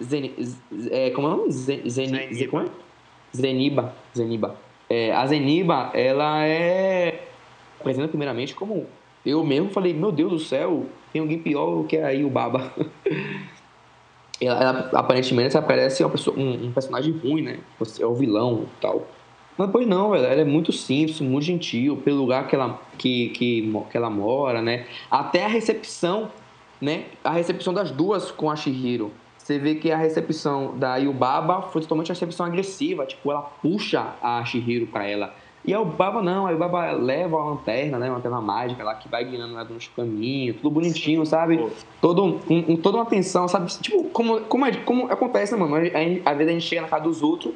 [0.00, 0.32] Zen,
[0.88, 1.50] é, como é o nome?
[1.50, 2.48] Zen, Zen, Zeniba.
[2.48, 2.66] Como é?
[3.36, 3.94] Zeniba.
[4.16, 4.63] Zeniba.
[4.88, 7.28] É, a Zeniba, ela é
[7.80, 8.86] apresenta primeiramente como
[9.24, 12.72] eu mesmo falei, meu Deus do céu, tem alguém pior que aí o Baba.
[14.40, 17.60] ela, ela, aparentemente ela parece pessoa, um, um, personagem ruim, né?
[17.98, 19.06] É o vilão tal.
[19.56, 23.30] Mas depois não, ela, ela, é muito simples, muito gentil, pelo lugar que ela, que,
[23.30, 24.86] que, que ela mora, né?
[25.10, 26.30] Até a recepção,
[26.78, 27.04] né?
[27.22, 29.10] A recepção das duas com a Shihiro.
[29.44, 34.14] Você vê que a recepção da Yubaba foi totalmente uma recepção agressiva, tipo, ela puxa
[34.20, 35.34] a Shihiro para ela
[35.66, 38.08] e a Baba não, a Baba leva a lanterna, né?
[38.08, 41.70] Uma lanterna mágica lá que vai guiando ela nos caminhos, tudo bonitinho, sabe?
[42.02, 43.70] Todo um, um, toda uma atenção, sabe?
[43.80, 45.76] Tipo, como, como, é, como acontece, né, mano?
[45.76, 47.54] Às vezes a gente chega na casa dos outros,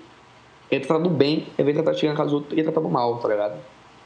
[0.71, 2.73] ele tá do bem, às vezes ele tá chegando na casa dos outros e ele
[2.73, 3.59] tá mal, tá ligado?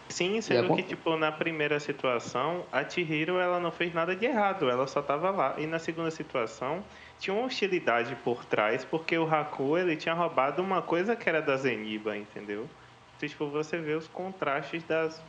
[0.09, 4.69] Sim, sendo que, tipo, na primeira situação, a Chihiro, ela não fez nada de errado,
[4.69, 5.55] ela só tava lá.
[5.59, 6.83] E na segunda situação,
[7.23, 11.41] tinha uma hostilidade por trás, porque o Haku, ele tinha roubado uma coisa que era
[11.41, 12.69] da Zeniba, entendeu?
[13.29, 15.23] tipo, você vê os contrastes das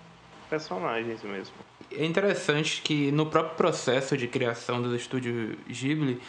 [0.49, 1.53] personagens mesmo.
[1.91, 6.19] É interessante que no próprio processo de criação do estúdio Ghibli,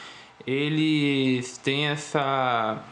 [0.47, 2.85] eles têm essa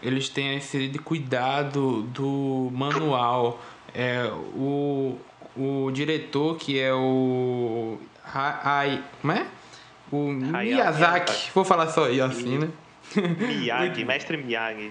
[0.00, 3.60] eles têm esse cuidado do manual.
[3.92, 5.18] É, o,
[5.56, 9.48] o diretor que é o Hai, como é?
[10.12, 11.50] O Miyazaki.
[11.54, 12.68] Vou falar só assim, né?
[13.38, 14.90] Miyagi, mestre Miyagi.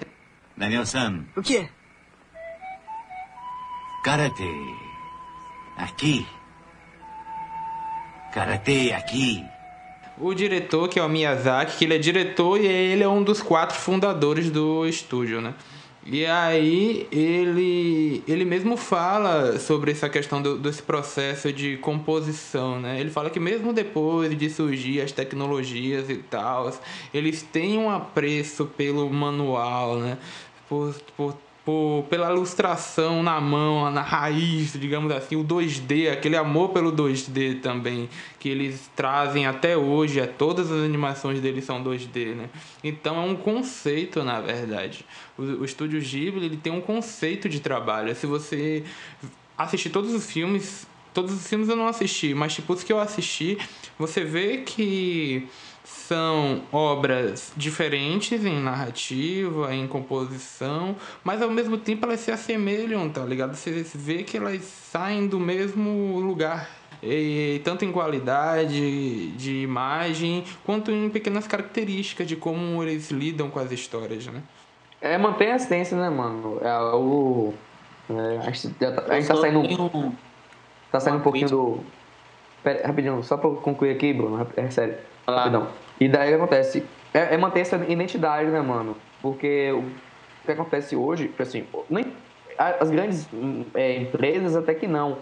[0.55, 1.25] Daniel-san.
[1.35, 1.67] O quê?
[4.03, 4.49] Karate.
[5.77, 6.25] Aqui.
[8.33, 9.45] Karate aqui.
[10.17, 13.41] O diretor, que é o Miyazaki, que ele é diretor e ele é um dos
[13.41, 15.53] quatro fundadores do estúdio, né?
[16.05, 22.99] E aí ele, ele mesmo fala sobre essa questão do, desse processo de composição, né?
[22.99, 26.71] Ele fala que mesmo depois de surgir as tecnologias e tal,
[27.13, 30.17] eles têm um apreço pelo manual, né?
[30.67, 31.37] Por, por
[31.69, 37.61] por, pela ilustração na mão, na raiz, digamos assim, o 2D, aquele amor pelo 2D
[37.61, 42.49] também, que eles trazem até hoje, é, todas as animações deles são 2D, né?
[42.83, 45.05] Então é um conceito, na verdade.
[45.37, 48.15] O, o Estúdio Ghibli, ele tem um conceito de trabalho.
[48.15, 48.83] Se você
[49.55, 52.99] assistir todos os filmes, todos os filmes eu não assisti, mas tipo os que eu
[52.99, 53.59] assisti,
[53.95, 55.47] você vê que
[56.09, 63.23] são obras diferentes em narrativa, em composição, mas ao mesmo tempo elas se assemelham, tá
[63.23, 63.55] ligado?
[63.55, 66.67] Você vê que elas saem do mesmo lugar.
[67.03, 73.59] E, tanto em qualidade de imagem, quanto em pequenas características de como eles lidam com
[73.59, 74.41] as histórias, né?
[74.99, 76.57] É, mantém a essência, né, mano?
[76.61, 77.53] É o.
[78.09, 80.13] É, a, gente, tá, a gente tá saindo.
[80.91, 81.79] Tá saindo um pouquinho do.
[82.63, 84.97] Pera, rapidinho, só pra concluir aqui, Bruno, é sério.
[85.27, 85.67] Rapidão.
[85.99, 86.83] E daí acontece?
[87.13, 88.95] É, é, manter essa identidade, né, mano?
[89.21, 89.83] Porque o
[90.45, 92.13] que acontece hoje, tipo assim, nem,
[92.57, 93.27] as grandes
[93.73, 95.17] é, empresas até que não.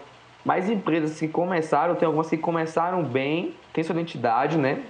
[0.45, 4.83] Mas empresas que começaram, tem algumas que começaram bem, tem sua identidade, né?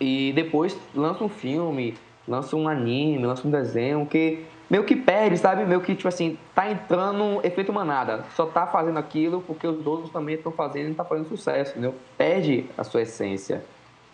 [0.00, 1.94] E depois lançam um filme,
[2.26, 5.64] lançam um anime, lançam um desenho que meio que perde, sabe?
[5.64, 8.24] Meio que, tipo assim, tá entrando efeito manada.
[8.34, 11.94] Só tá fazendo aquilo porque os outros também estão fazendo e tá fazendo sucesso, entendeu?
[12.16, 13.62] Perde a sua essência.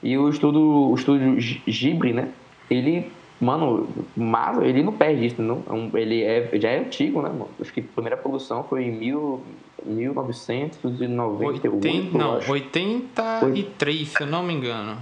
[0.03, 2.29] E o estudo, o estúdio Ghibli, né?
[2.71, 5.63] Ele, mano, mas ele não perde isso, não.
[5.95, 7.49] É ele é, já é antigo, né, mano?
[7.61, 9.43] Acho que a primeira produção foi em mil,
[9.85, 11.69] 1998.
[11.69, 14.99] 80, não, 83, se eu não me engano.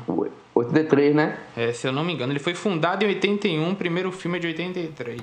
[0.54, 1.38] 83, né?
[1.56, 2.32] É, se eu não me engano.
[2.32, 5.20] Ele foi fundado em 81, o primeiro filme é de 83.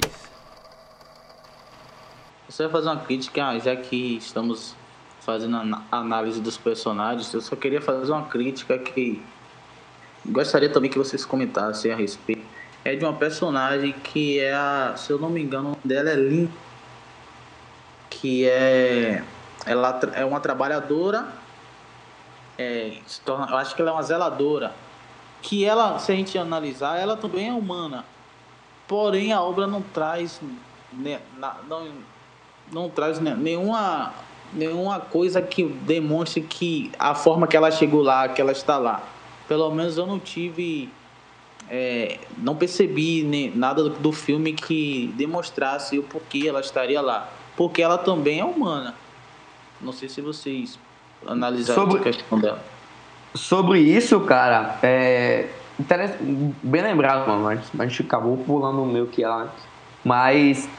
[2.47, 4.75] Você vai fazer uma crítica, já que estamos
[5.21, 9.19] fazendo a análise dos personagens, eu só queria fazer uma crítica que
[10.25, 12.45] gostaria também que vocês comentassem a respeito.
[12.85, 16.49] É de uma personagem que é a, se eu não me engano, dela é Lin,
[18.09, 19.23] que é
[19.65, 21.25] ela é uma trabalhadora,
[22.57, 24.73] é, torna, eu acho que ela é uma zeladora,
[25.41, 28.03] que ela, se a gente analisar, ela também é humana.
[28.85, 30.41] Porém, a obra não traz,
[30.91, 31.21] né,
[31.67, 31.87] não,
[32.71, 34.13] não traz nenhuma,
[34.51, 39.12] nenhuma coisa que demonstre que a forma que ela chegou lá, que ela está lá
[39.47, 40.89] pelo menos eu não tive.
[41.69, 47.29] É, não percebi nem, nada do, do, filme que demonstrasse o porquê ela estaria lá.
[47.55, 48.93] Porque ela também é humana.
[49.79, 50.77] Não sei se vocês
[51.25, 51.99] analisaram Sobre...
[51.99, 52.63] a questão dela.
[53.33, 55.49] Sobre isso, cara, é.
[56.61, 57.47] Bem lembrado, mano.
[57.47, 59.53] A gente- A gente acabou pulando meio que ela.
[60.03, 60.69] Mas.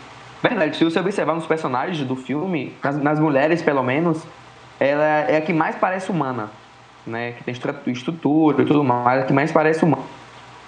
[0.43, 4.23] Verdade, se você observar nos personagens do filme, nas, nas mulheres pelo menos,
[4.79, 6.51] ela é a que mais parece humana.
[7.07, 7.33] Né?
[7.33, 7.53] Que tem
[7.93, 10.03] estrutura e tudo mais, a que mais parece humana.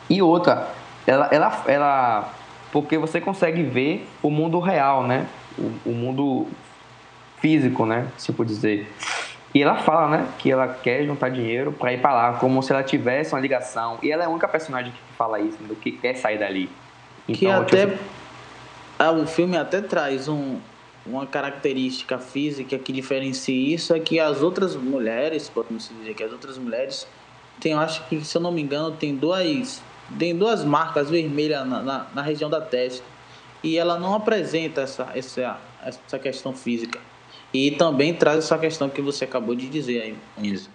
[0.09, 0.68] E outra,
[1.07, 2.33] ela, ela, ela.
[2.70, 5.27] Porque você consegue ver o mundo real, né?
[5.59, 6.46] O, o mundo
[7.40, 8.07] físico, né?
[8.18, 8.92] Se for dizer.
[9.55, 10.29] E ela fala, né?
[10.38, 13.99] Que ela quer juntar dinheiro pra ir pra lá, como se ela tivesse uma ligação.
[14.03, 16.68] E ela é a única personagem que fala isso, do que quer sair dali.
[17.27, 17.87] Que Então, até.
[17.87, 17.99] tipo,
[18.99, 20.59] Ah, o filme até traz um,
[21.08, 26.32] uma característica física que diferencia isso, é que as outras mulheres, podemos dizer que as
[26.32, 27.06] outras mulheres,
[27.60, 29.82] tem, eu acho que, se eu não me engano, tem duas,
[30.18, 33.04] tem duas marcas vermelhas na, na, na região da testa.
[33.62, 37.00] E ela não apresenta essa, essa, essa questão física.
[37.52, 40.68] E também traz essa questão que você acabou de dizer aí, Enzo.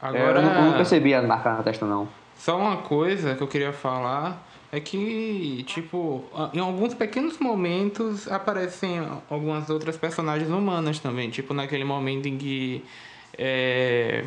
[0.00, 2.08] Agora, eu não, eu não percebi a marca na testa, não.
[2.36, 4.42] só uma coisa que eu queria falar
[4.74, 11.30] é que, tipo, em alguns pequenos momentos aparecem algumas outras personagens humanas também.
[11.30, 12.84] Tipo, naquele momento em que
[13.38, 14.24] é,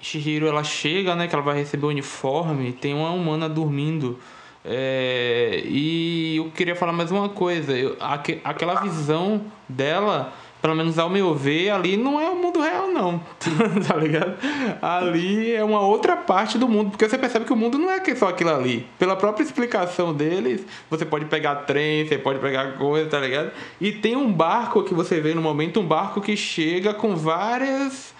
[0.00, 1.26] Shihiro ela chega, né?
[1.26, 4.18] Que ela vai receber o uniforme, tem uma humana dormindo.
[4.64, 7.72] É, e eu queria falar mais uma coisa.
[7.76, 12.60] Eu, aque- aquela visão dela, pelo menos ao meu ver, ali não é o mundo
[12.60, 13.20] real, não.
[13.86, 14.36] tá ligado?
[14.82, 16.90] Ali é uma outra parte do mundo.
[16.90, 18.86] Porque você percebe que o mundo não é só aquilo ali.
[18.98, 23.52] Pela própria explicação deles, você pode pegar trem, você pode pegar coisa, tá ligado?
[23.80, 28.14] E tem um barco que você vê no momento, um barco que chega com várias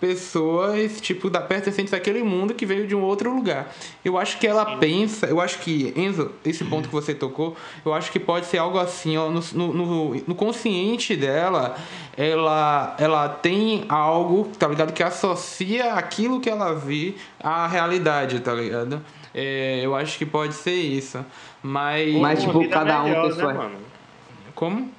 [0.00, 3.72] pessoas, tipo, da pertencentes àquele mundo que veio de um outro lugar.
[4.04, 7.92] Eu acho que ela pensa, eu acho que, Enzo, esse ponto que você tocou, eu
[7.92, 11.76] acho que pode ser algo assim, ó, no, no, no- consciente dela,
[12.16, 14.92] ela, ela tem algo, tá ligado?
[14.92, 19.00] Que associa aquilo que ela vê à realidade, tá ligado?
[19.34, 21.24] É, eu acho que pode ser isso.
[21.62, 22.14] Mas.
[22.16, 23.76] Mas, tipo, cada um melhor, tem sua- Né, mano?
[24.54, 24.90] Como?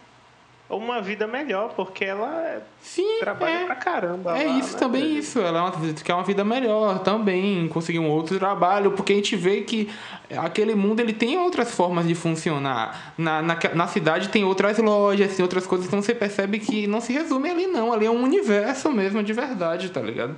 [0.72, 3.66] Uma vida melhor, porque ela Sim, trabalha é.
[3.66, 4.38] pra caramba.
[4.38, 5.40] É lá, isso né, também, isso.
[5.40, 9.62] Ela é quer uma vida melhor também, conseguir um outro trabalho, porque a gente vê
[9.62, 9.90] que
[10.38, 13.14] aquele mundo ele tem outras formas de funcionar.
[13.18, 17.02] Na, na, na cidade tem outras lojas, tem outras coisas, então você percebe que não
[17.02, 17.92] se resume ali, não.
[17.92, 20.36] Ali é um universo mesmo de verdade, tá ligado?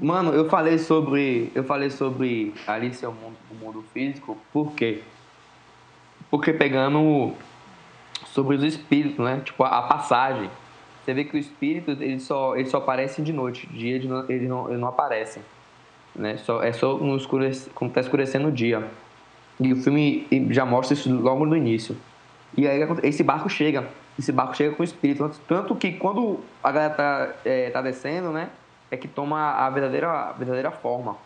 [0.00, 1.50] Mano, eu falei sobre.
[1.54, 5.02] Eu falei sobre Alice ao mundo, o mundo físico, por quê?
[6.30, 7.34] Porque pegando
[8.32, 9.40] sobre os espíritos, né?
[9.44, 10.50] Tipo, a, a passagem.
[11.04, 13.66] Você vê que os espíritos, eles só, eles só aparecem de noite.
[13.66, 15.42] De dia eles não, eles não, não aparecem.
[16.14, 16.36] Né?
[16.38, 18.86] Só, é só no escurece, quando tá escurecendo o dia.
[19.58, 21.96] E o filme já mostra isso logo no início.
[22.56, 23.88] E aí esse barco chega.
[24.18, 25.22] Esse barco chega com o espírito.
[25.24, 28.50] Tanto- Tanto que quando a galera tá, é, tá descendo, né?
[28.90, 31.16] É que toma a verdadeira, a verdadeira forma.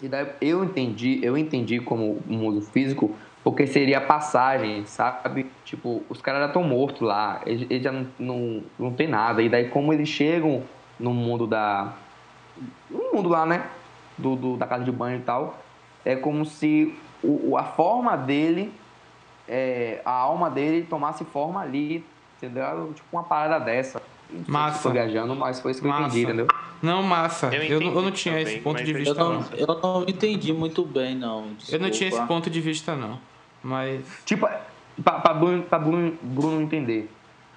[0.00, 3.14] E daí eu entendi, eu entendi como um mundo físico,
[3.44, 5.50] porque seria a passagem, sabe?
[5.64, 9.42] Tipo, os caras já estão mortos lá, eles, eles já não, não, não tem nada.
[9.42, 10.62] E daí como eles chegam
[10.98, 11.92] no mundo da.
[12.90, 13.66] No mundo lá, né?
[14.16, 15.58] Do, do- da casa de banho e tal.
[16.04, 18.72] É como se o, a forma dele,
[19.48, 22.04] é, a alma dele tomasse forma ali,
[22.36, 22.92] entendeu?
[22.94, 24.00] Tipo uma parada dessa.
[24.30, 24.82] Não sei Massa.
[24.84, 26.06] Tô viajando, mas foi isso que eu Massa.
[26.06, 26.46] entendi, entendeu?
[26.80, 27.46] Não, massa.
[27.54, 29.44] Eu Eu, não- eu não tinha também, esse ponto de vista, Eu não, não.
[29.56, 31.48] eu não entendi muito bem, não.
[31.70, 32.26] Eu não tinha esse desculpa.
[32.26, 33.18] ponto de vista, não.
[33.62, 34.04] Mas.
[34.24, 34.48] Tipo,
[35.02, 37.10] pra, Bruno, pra Bruno, Bruno entender.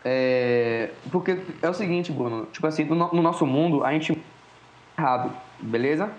[0.04, 2.46] É, porque é o seguinte, Bruno.
[2.52, 4.18] Tipo assim, no, no- no nosso mundo, a gente
[4.98, 6.12] errado, beleza?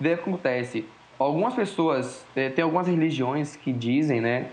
[0.00, 0.86] Daí acontece.
[1.18, 4.48] Algumas pessoas, é, tem algumas religiões que dizem, né?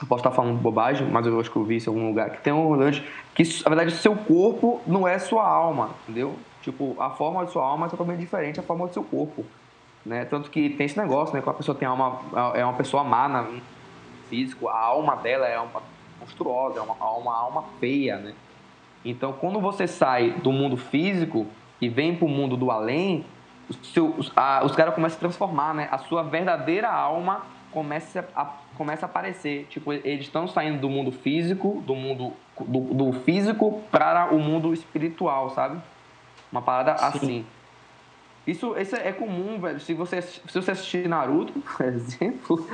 [0.00, 2.30] Eu posso estar falando bobagem, mas eu acho que eu vi isso em algum lugar.
[2.30, 3.02] Que tem um lance
[3.34, 6.36] que, na verdade, seu corpo não é sua alma, entendeu?
[6.62, 9.44] Tipo, a forma de sua alma é totalmente diferente da forma do seu corpo.
[10.06, 10.24] Né?
[10.26, 11.42] Tanto que tem esse negócio, né?
[11.42, 12.20] Que a pessoa tem alma,
[12.54, 13.46] é uma pessoa má na,
[14.28, 15.82] físico, a alma dela é uma
[16.20, 18.34] monstruosa, é uma, uma alma feia, né?
[19.04, 21.46] Então, quando você sai do mundo físico
[21.80, 23.24] e vem para o mundo do além,
[23.68, 25.88] os, seu- os, a- os caras começam a se transformar, né?
[25.90, 28.44] A sua verdadeira alma começa a,
[28.76, 29.66] começa a aparecer.
[29.70, 34.72] Tipo, eles estão saindo do mundo físico, do mundo do, do físico para o mundo
[34.74, 35.78] espiritual, sabe?
[36.50, 37.44] Uma parada assim.
[38.46, 39.78] Isso, isso é comum, velho.
[39.78, 42.66] Se você, se você assistir Naruto, por exemplo,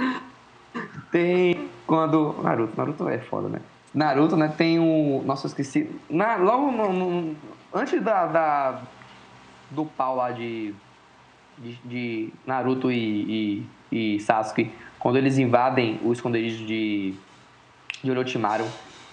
[1.10, 2.34] tem quando.
[2.42, 3.60] Naruto, Naruto é foda, né?
[3.94, 4.48] Naruto, né?
[4.48, 5.22] Tem o.
[5.24, 5.90] Nossa, eu esqueci.
[6.10, 7.36] Na, logo no, no-
[7.72, 8.82] antes da, da-
[9.70, 10.74] do pau lá de.
[11.58, 17.14] de, de Naruto e, e, e Sasuke, quando eles invadem o esconderijo de,
[18.02, 18.66] de Orochimaru,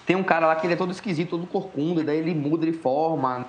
[0.06, 2.72] tem um cara lá que ele é todo esquisito, todo corcunda, daí ele muda de
[2.72, 3.46] forma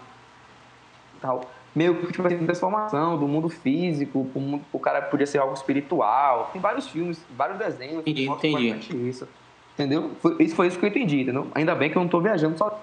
[1.19, 1.41] tal.
[1.75, 5.53] Meio que tipo assim, transformação do mundo físico, o, mundo, o cara podia ser algo
[5.53, 6.49] espiritual.
[6.53, 8.69] Tem vários filmes, vários desenhos Entendi, que mostram entendi.
[8.73, 9.27] bastante isso.
[9.73, 10.11] Entendeu?
[10.21, 11.47] Foi, isso foi isso que eu entendi, entendeu?
[11.55, 12.79] Ainda bem que eu não tô viajando só.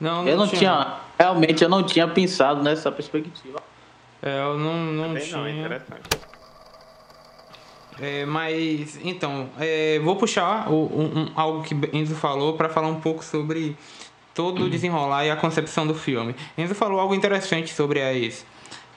[0.00, 0.96] Não, Eu não tinha.
[1.18, 3.60] Realmente eu não tinha pensado nessa perspectiva.
[4.22, 5.36] É, eu não, não Também tinha.
[5.36, 6.00] não, é interessante.
[8.00, 12.98] É, mas, então, é, vou puxar o- um- algo que Enzo falou para falar um
[13.00, 13.76] pouco sobre
[14.34, 16.34] todo o desenrolar e a concepção do filme.
[16.56, 18.44] Enzo falou algo interessante sobre as,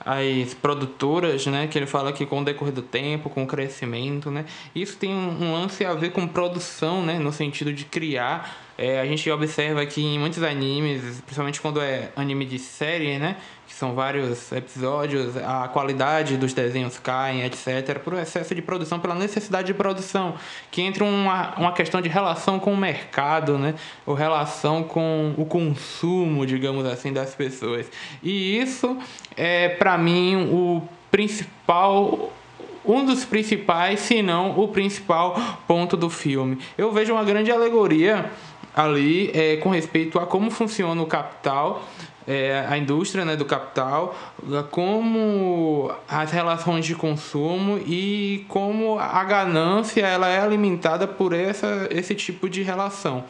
[0.06, 1.68] as produtoras, né?
[1.68, 4.46] Que ele fala que com o decorrer do tempo, com o crescimento, né?
[4.76, 7.20] Isso tem um, lance a ver com produção, né?
[7.20, 8.63] No sentido de criar.
[8.78, 13.38] É, a gente observa que em muitos animes, principalmente quando é anime de série, né?
[13.68, 18.00] Que são vários episódios, a qualidade dos desenhos caem, etc.
[18.04, 20.36] Por excesso de produção, pela necessidade de produção.
[20.72, 23.76] Que entra uma, uma questão de relação com o mercado, né?
[24.06, 27.86] Ou relação com o consumo, digamos assim, das pessoas.
[28.24, 28.98] E isso
[29.38, 32.32] é, para mim, o principal
[32.86, 35.36] um dos principais, se não o principal
[35.68, 36.58] ponto do filme.
[36.78, 38.30] Eu vejo uma grande alegoria
[38.76, 41.84] ali é, com respeito a como funciona o capital,
[42.28, 44.16] é, a indústria né, do capital,
[44.72, 52.16] como as relações de consumo e como a ganância ela é alimentada por essa, esse
[52.16, 53.26] tipo de relação.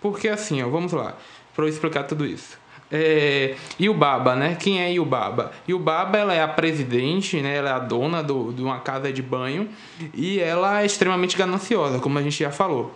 [0.00, 1.14] Porque assim, ó, vamos lá,
[1.54, 2.58] para eu explicar tudo isso.
[2.90, 4.56] É, Yubaba, né?
[4.58, 5.52] Quem é Yubaba?
[5.68, 7.56] Yubaba ela é a presidente, né?
[7.56, 9.68] Ela é a dona do, de uma casa de banho
[10.14, 12.94] e ela é extremamente gananciosa, como a gente já falou.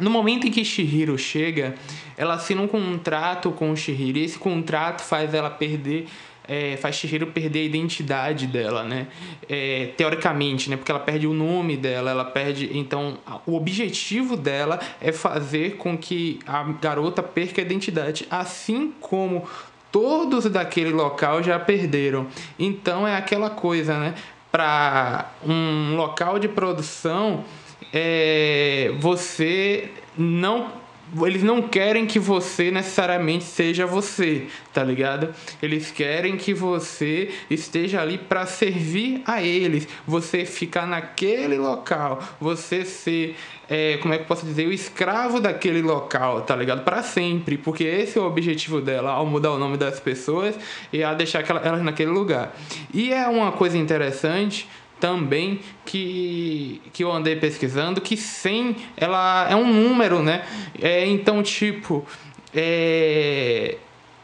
[0.00, 1.74] No momento em que Shihiro chega,
[2.16, 6.06] ela assina um contrato com o Shihiro e esse contrato faz ela perder
[6.48, 9.08] é, faz Shihiro perder a identidade dela, né?
[9.48, 10.76] É, teoricamente, né?
[10.76, 12.70] Porque ela perde o nome dela, ela perde.
[12.72, 19.46] Então, o objetivo dela é fazer com que a garota perca a identidade, assim como
[19.92, 22.26] todos daquele local já perderam.
[22.58, 24.14] Então, é aquela coisa, né?
[24.50, 27.44] Para um local de produção,
[27.92, 30.77] é, você não
[31.22, 35.34] eles não querem que você necessariamente seja você, tá ligado?
[35.62, 42.84] Eles querem que você esteja ali para servir a eles, você ficar naquele local, você
[42.84, 43.36] ser,
[43.68, 46.84] é, como é que eu posso dizer, o escravo daquele local, tá ligado?
[46.84, 50.54] Para sempre, porque esse é o objetivo dela ao mudar o nome das pessoas
[50.92, 52.54] e a deixar elas naquele lugar.
[52.92, 54.68] E é uma coisa interessante
[55.00, 60.44] também que, que eu andei pesquisando que 100 ela é um número, né?
[60.80, 62.06] É, então, tipo,
[62.54, 63.76] é,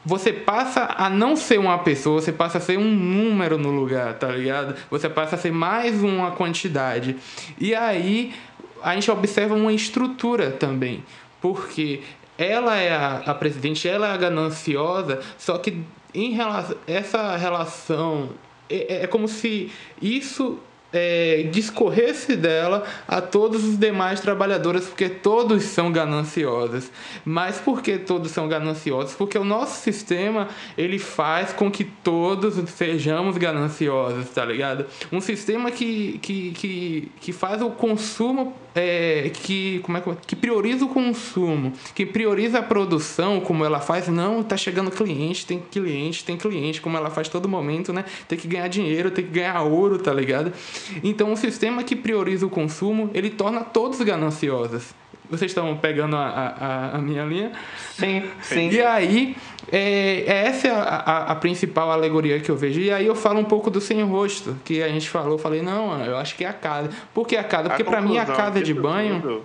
[0.05, 4.15] você passa a não ser uma pessoa, você passa a ser um número no lugar,
[4.15, 4.77] tá ligado?
[4.91, 7.17] Você passa a ser mais uma quantidade.
[7.59, 8.35] E aí
[8.83, 11.03] a gente observa uma estrutura também,
[11.41, 12.03] porque
[12.37, 18.31] ela é a, a presidente, ela é a gananciosa, só que em relação essa relação
[18.69, 20.59] é, é- é como se isso
[20.95, 26.89] é, discorresse dela a todos os demais trabalhadores, porque todos são gananciosos.
[27.25, 29.15] Mas por que todos são gananciosos?
[29.15, 34.87] Porque o nosso sistema ele faz com que todos sejamos gananciosos, tá ligado?
[35.11, 40.37] Um sistema que, que, que, que faz o consumo, é, que, como é que, que
[40.37, 44.07] prioriza o consumo, que prioriza a produção, como ela faz.
[44.07, 48.05] Não, tá chegando cliente, tem cliente, tem cliente, como ela faz todo momento, né?
[48.29, 50.53] Tem que ganhar dinheiro, tem que ganhar ouro, tá ligado?
[51.03, 54.95] Então, um sistema que prioriza o consumo, ele torna todos gananciosos.
[55.31, 57.53] Vocês estão pegando a, a, a minha linha?
[57.93, 58.69] Sim, sim.
[58.69, 59.37] E aí,
[59.73, 62.79] é, essa é a, a, a principal alegoria que eu vejo.
[62.81, 65.39] E aí eu falo um pouco do sem rosto, que a gente falou.
[65.39, 66.91] Falei, não, eu acho que é a casa.
[67.15, 67.71] Por que a casa?
[67.71, 69.21] Porque pra mim a casa de banho.
[69.21, 69.43] tudo,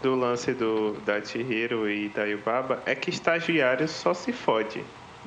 [0.00, 4.84] Do lance do, da Chihiro e da Yubaba é que estagiário só se fode.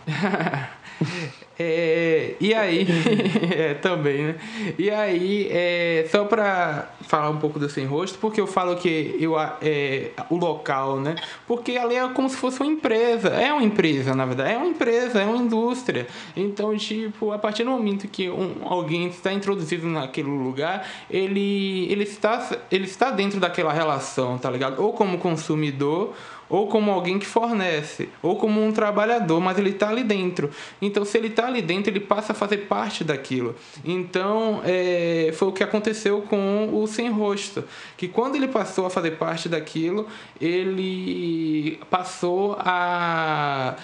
[1.62, 2.88] É, e aí,
[3.51, 4.36] é, também, né?
[4.78, 9.18] E aí, é, só pra falar um pouco do sem rosto, porque eu falo que
[9.20, 11.16] eu, é, o local, né?
[11.45, 13.28] Porque ali é como se fosse uma empresa.
[13.28, 14.53] É uma empresa, na verdade.
[14.53, 16.07] É uma empresa, é uma indústria.
[16.34, 22.03] Então, tipo, a partir do momento que um, alguém está introduzido naquele lugar, ele, ele,
[22.03, 24.82] está, ele está dentro daquela relação, tá ligado?
[24.82, 26.14] Ou como consumidor,
[26.50, 30.50] ou como alguém que fornece, ou como um trabalhador, mas ele está ali dentro.
[30.82, 33.56] Então, se ele está ali dentro, ele passa a fazer parte daquilo.
[33.86, 37.64] Então, é, foi o que aconteceu com o sem rosto,
[37.95, 40.08] que quando ele passou a fazer parte daquilo,
[40.41, 43.76] ele passou a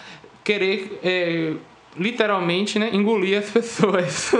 [0.43, 1.53] querer é,
[1.97, 4.31] literalmente, né, engolir as pessoas.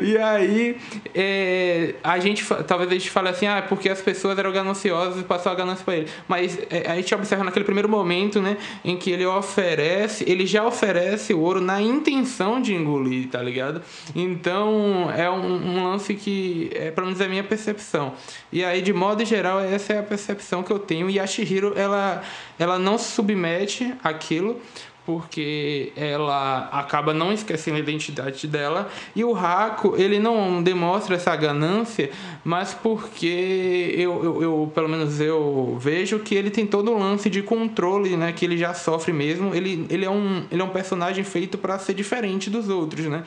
[0.00, 0.76] e aí,
[1.14, 5.24] é, a gente, talvez a gente fale assim, ah, porque as pessoas eram gananciosas e
[5.24, 6.08] passou a ganância para ele.
[6.26, 10.66] Mas é, a gente observa naquele primeiro momento, né, em que ele oferece, ele já
[10.66, 13.82] oferece o ouro na intenção de engolir, tá ligado?
[14.14, 18.14] Então, é um, um lance que, é para não dizer a minha percepção.
[18.52, 21.08] E aí, de modo geral, essa é a percepção que eu tenho.
[21.08, 22.22] E a Shihiro, ela,
[22.58, 24.60] ela não se submete àquilo,
[25.04, 28.88] porque ela acaba não esquecendo a identidade dela.
[29.14, 32.10] E o Raco ele não demonstra essa ganância
[32.44, 37.30] mas porque eu, eu, eu, pelo menos eu vejo que ele tem todo um lance
[37.30, 39.54] de controle né que ele já sofre mesmo.
[39.54, 43.24] Ele, ele é um ele é um personagem feito para ser diferente dos outros né?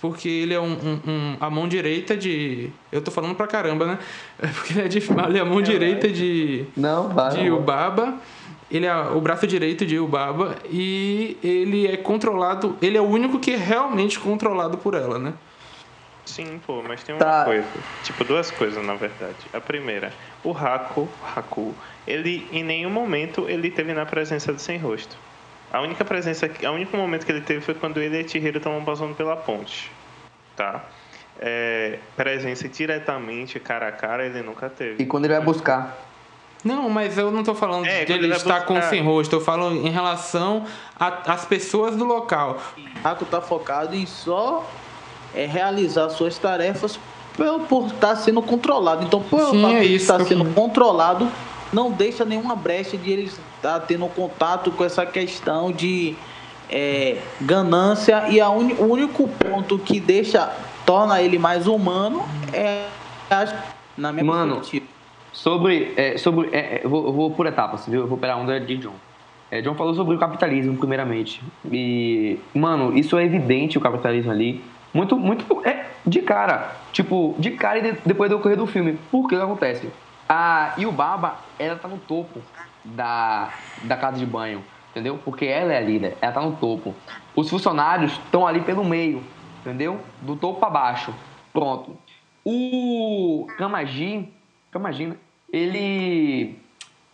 [0.00, 3.86] Porque ele é um, um, um, a mão direita de eu tô falando pra caramba
[3.86, 3.98] né?
[4.54, 8.18] Porque ele é, de, ele é a mão é, direita de não, vai, de Ubaba
[8.70, 13.38] ele é o braço direito de Ubaba e ele é controlado, ele é o único
[13.38, 15.34] que é realmente controlado por ela, né?
[16.24, 17.44] Sim, pô, mas tem uma tá.
[17.44, 17.66] coisa.
[18.04, 19.36] Tipo, duas coisas, na verdade.
[19.52, 20.12] A primeira,
[20.44, 21.74] o Haku, Haku,
[22.06, 25.16] ele em nenhum momento ele teve na presença do sem rosto.
[25.72, 28.84] A única presença, o único momento que ele teve foi quando ele e Chihiro estavam
[28.84, 29.90] passando pela ponte.
[30.54, 30.84] Tá?
[31.40, 35.02] É, presença diretamente, cara a cara, ele nunca teve.
[35.02, 35.96] E quando ele vai buscar?
[36.64, 39.70] Não, mas eu não estou falando é, de ele estar com sem rosto, eu falo
[39.70, 40.64] em relação
[40.98, 42.58] às pessoas do local.
[42.76, 44.68] O Raco está focado em só
[45.34, 46.98] é, realizar suas tarefas
[47.36, 49.04] por, por estar sendo controlado.
[49.04, 51.28] Então, por Sim, é estar sendo controlado,
[51.72, 56.16] não deixa nenhuma brecha de ele estar tendo contato com essa questão de
[56.68, 60.52] é, ganância e a un, o único ponto que deixa
[60.84, 62.86] torna ele mais humano é
[63.96, 64.97] na minha Mano, perspectiva
[65.38, 65.94] Sobre.
[65.96, 68.00] É, sobre é, é, eu, vou, vou, por etapas, viu?
[68.00, 68.94] Eu vou pegar a onda de John.
[69.50, 71.40] É, John falou sobre o capitalismo, primeiramente.
[71.70, 74.64] E, mano, isso é evidente, o capitalismo ali.
[74.92, 75.64] Muito, muito.
[75.64, 76.76] É, de cara.
[76.92, 78.98] Tipo, de cara e de, depois do ocorrer do filme.
[79.12, 79.88] Por que que acontece?
[80.28, 82.40] A Yubaba, ela tá no topo
[82.84, 83.50] da,
[83.84, 85.20] da casa de banho, entendeu?
[85.24, 86.94] Porque ela é a líder, ela tá no topo.
[87.36, 89.22] Os funcionários estão ali pelo meio,
[89.60, 90.00] entendeu?
[90.20, 91.14] Do topo para baixo.
[91.52, 91.96] Pronto.
[92.44, 94.28] O Kamaji,
[94.74, 95.16] Imagina,
[95.52, 96.56] ele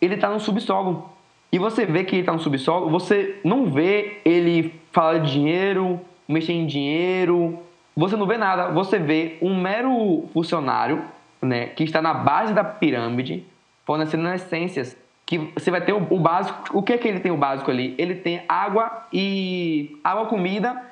[0.00, 1.10] ele tá no subsolo.
[1.50, 6.00] E você vê que ele tá no subsolo, você não vê ele falar de dinheiro,
[6.28, 7.58] mexer em dinheiro,
[7.96, 11.04] você não vê nada, você vê um mero funcionário,
[11.40, 13.46] né, que está na base da pirâmide,
[13.84, 17.30] fornecendo essências, que você vai ter o, o, básico, o que é que ele tem
[17.30, 17.94] o básico ali?
[17.96, 20.82] Ele tem água e água, comida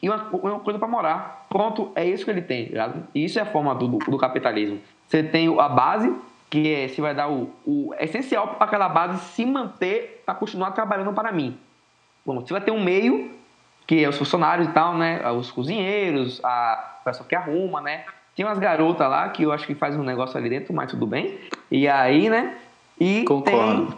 [0.00, 1.46] e uma, uma coisa para morar.
[1.48, 4.78] Pronto, é isso que ele tem, tá E isso é a forma do, do capitalismo.
[5.08, 6.14] Você tem a base,
[6.52, 10.72] que é, se vai dar o, o essencial para aquela base se manter para continuar
[10.72, 11.56] trabalhando para mim.
[12.26, 13.30] Bom, você vai ter um meio,
[13.86, 15.26] que é os funcionários e tal, né?
[15.30, 18.04] Os cozinheiros, a pessoa que arruma, né?
[18.36, 21.06] Tem umas garotas lá que eu acho que faz um negócio ali dentro, mas tudo
[21.06, 21.38] bem.
[21.70, 22.54] E aí, né?
[23.00, 23.96] E Concordo.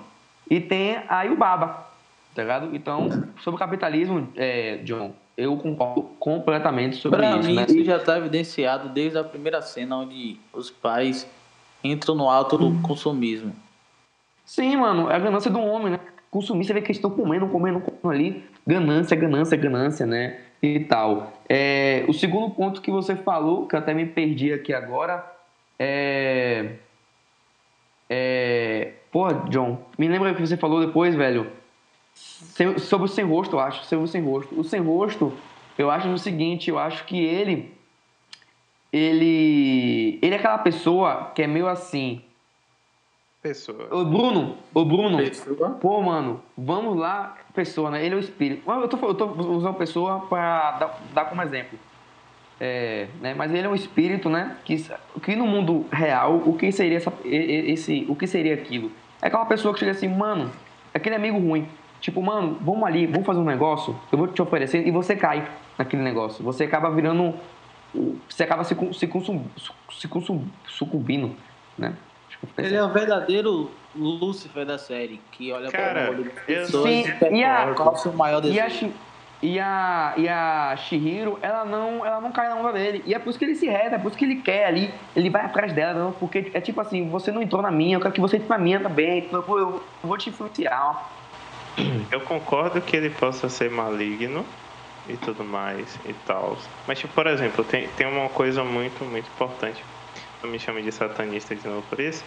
[0.48, 1.88] tem, e tem aí o Baba,
[2.36, 2.70] tá ligado?
[2.72, 3.08] Então,
[3.40, 7.48] sobre o capitalismo, é, John, eu concordo completamente sobre pra isso.
[7.48, 7.66] Mim, né?
[7.68, 11.28] isso já está evidenciado desde a primeira cena onde os pais
[11.84, 13.54] entram no alto do consumismo.
[14.44, 16.00] Sim, mano, é a ganância do homem, né?
[16.30, 18.44] Consumir, você vê que eles estão comendo, comendo, comendo ali.
[18.66, 20.40] Ganância, ganância, ganância, né?
[20.62, 21.32] E tal.
[21.48, 25.24] É, o segundo ponto que você falou, que eu até me perdi aqui agora,
[25.78, 26.76] é.
[28.08, 28.92] É.
[29.12, 31.50] Pô, John, me lembra o que você falou depois, velho?
[32.78, 33.84] sobre o sem rosto, eu acho.
[33.84, 34.58] Sobre o sem rosto.
[34.58, 35.32] O sem rosto,
[35.76, 37.72] eu acho o seguinte, eu acho que ele.
[38.94, 40.20] Ele.
[40.22, 42.22] Ele é aquela pessoa que é meio assim.
[43.42, 43.88] Pessoa.
[43.90, 45.18] O Bruno, o Bruno.
[45.18, 45.70] Pessoa.
[45.70, 48.04] Pô, mano, vamos lá, pessoa, né?
[48.04, 48.62] Ele é o espírito.
[48.70, 51.76] Eu tô, eu tô usando pessoa pra dar, dar como exemplo.
[52.60, 53.34] É, né?
[53.34, 54.56] Mas ele é um espírito, né?
[54.64, 54.76] Que,
[55.22, 58.92] que no mundo real, o que seria essa, esse, o que seria aquilo?
[59.20, 60.52] É aquela pessoa que chega assim, mano,
[60.94, 61.66] aquele amigo ruim.
[62.00, 65.48] Tipo, mano, vamos ali, vamos fazer um negócio, eu vou te oferecer, e você cai
[65.76, 66.44] naquele negócio.
[66.44, 67.34] Você acaba virando.
[68.28, 69.44] Você acaba se, se, consum,
[69.92, 71.34] se consum, sucumbindo,
[71.78, 71.94] né?
[72.58, 76.32] Ele é o verdadeiro Lúcifer da série, que olha para o olho
[76.66, 78.86] Sim, e, a, qual o maior desejo.
[78.86, 78.92] E a,
[79.42, 83.02] e a, e a Shihiro, ela não, ela não cai na onda dele.
[83.06, 84.92] E é por isso que ele se reta, é por isso que ele quer ali.
[85.14, 88.00] Ele vai atrás dela, não, porque é tipo assim, você não entrou na minha, eu
[88.00, 89.18] quero que você entre na minha também.
[89.18, 91.10] Então eu vou, eu vou te influenciar.
[92.10, 94.44] Eu concordo que ele possa ser maligno
[95.08, 96.56] e tudo mais e tal.
[96.86, 99.82] Mas, tipo, por exemplo, tem, tem uma coisa muito, muito importante.
[100.42, 102.24] Não me chame de satanista de novo por isso.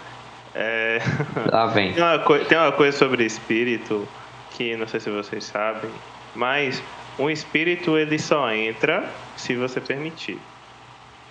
[0.53, 0.99] É...
[1.51, 1.93] Ah, vem.
[1.93, 4.07] tem, uma tem uma coisa sobre espírito
[4.51, 5.91] que não sei se vocês sabem,
[6.35, 6.81] mas
[7.19, 10.39] um espírito ele só entra se você permitir,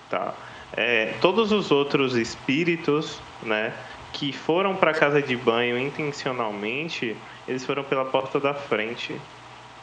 [0.09, 0.33] tá?
[0.77, 3.73] É, todos os outros espíritos, né,
[4.13, 7.17] que foram para casa de banho intencionalmente,
[7.47, 9.17] eles foram pela porta da frente,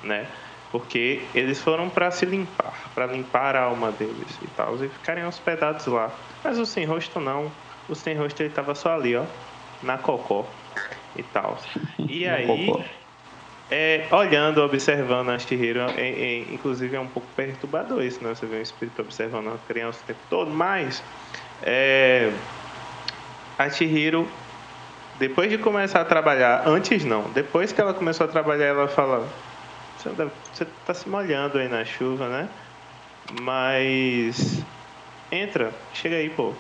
[0.04, 0.26] né?
[0.74, 5.24] Porque eles foram para se limpar, para limpar a alma deles e tal, e ficarem
[5.24, 6.10] hospedados lá.
[6.44, 7.52] Mas o sem rosto não.
[7.88, 9.24] O sem rosto ele tava só ali, ó,
[9.84, 10.48] na cocó
[11.16, 11.60] e tal.
[12.00, 12.74] E aí,
[13.70, 18.34] é, olhando, observando a Chihiro, é, é, inclusive é um pouco perturbador isso, né?
[18.34, 21.04] Você vê um espírito observando a criança o tempo todo, mas
[21.62, 22.32] é,
[23.60, 24.28] a Chihiro,
[25.20, 29.28] depois de começar a trabalhar, antes não, depois que ela começou a trabalhar, ela fala:
[30.04, 32.50] Você, deve- você tá se molhando aí na chuva, né?
[33.42, 34.62] Mas
[35.32, 36.54] entra, chega aí, pô,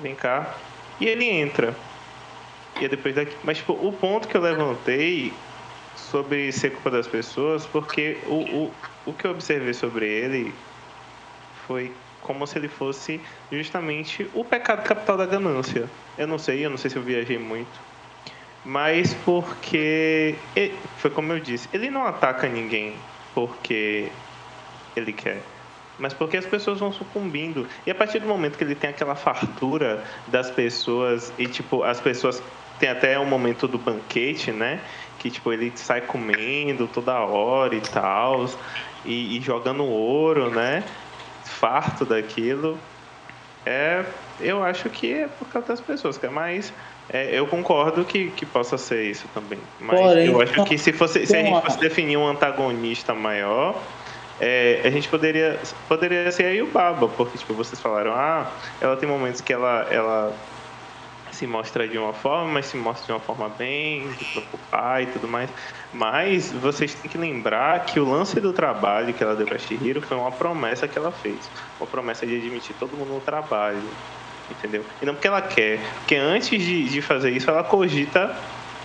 [0.00, 0.54] vem cá.
[0.98, 1.74] E ele entra.
[2.80, 3.36] E é depois daqui.
[3.44, 5.32] Mas tipo, o ponto que eu levantei
[5.94, 8.74] sobre ser culpa das pessoas, porque o, o,
[9.06, 10.54] o que eu observei sobre ele
[11.66, 13.20] foi como se ele fosse
[13.52, 15.88] justamente o pecado capital da ganância.
[16.16, 17.87] Eu não sei, eu não sei se eu viajei muito.
[18.64, 20.34] Mas porque.
[20.56, 22.94] e- Foi como eu disse, ele não ataca ninguém
[23.34, 24.10] porque
[24.96, 25.42] ele quer.
[25.98, 27.66] Mas porque as pessoas vão sucumbindo.
[27.86, 32.00] E a partir do momento que ele tem aquela fartura das pessoas, e tipo, as
[32.00, 32.42] pessoas
[32.78, 34.80] tem até um momento do banquete, né?
[35.18, 38.48] Que tipo, ele sai comendo toda hora e tal,
[39.04, 40.84] e, e jogando ouro, né?
[41.44, 42.78] Farto daquilo.
[43.66, 44.04] É,
[44.40, 46.72] eu acho que é por causa das pessoas, cara, mas
[47.10, 49.58] é, eu concordo que, que possa ser isso também.
[49.80, 53.80] Mas Porém, eu acho que se, fosse, se a gente fosse definir um antagonista maior,
[54.40, 58.50] é, a gente poderia, poderia ser aí o Baba, porque tipo, vocês falaram, ah,
[58.80, 60.34] ela tem momentos que ela, ela
[61.32, 65.06] se mostra de uma forma, mas se mostra de uma forma bem, de preocupar e
[65.06, 65.48] tudo mais.
[65.94, 70.02] Mas vocês têm que lembrar que o lance do trabalho que ela deu pra Shihiro
[70.02, 71.50] foi uma promessa que ela fez.
[71.80, 73.82] Uma promessa de admitir todo mundo no trabalho.
[74.50, 74.84] Entendeu?
[75.02, 75.78] E não porque ela quer.
[75.98, 78.34] Porque antes de, de fazer isso, ela cogita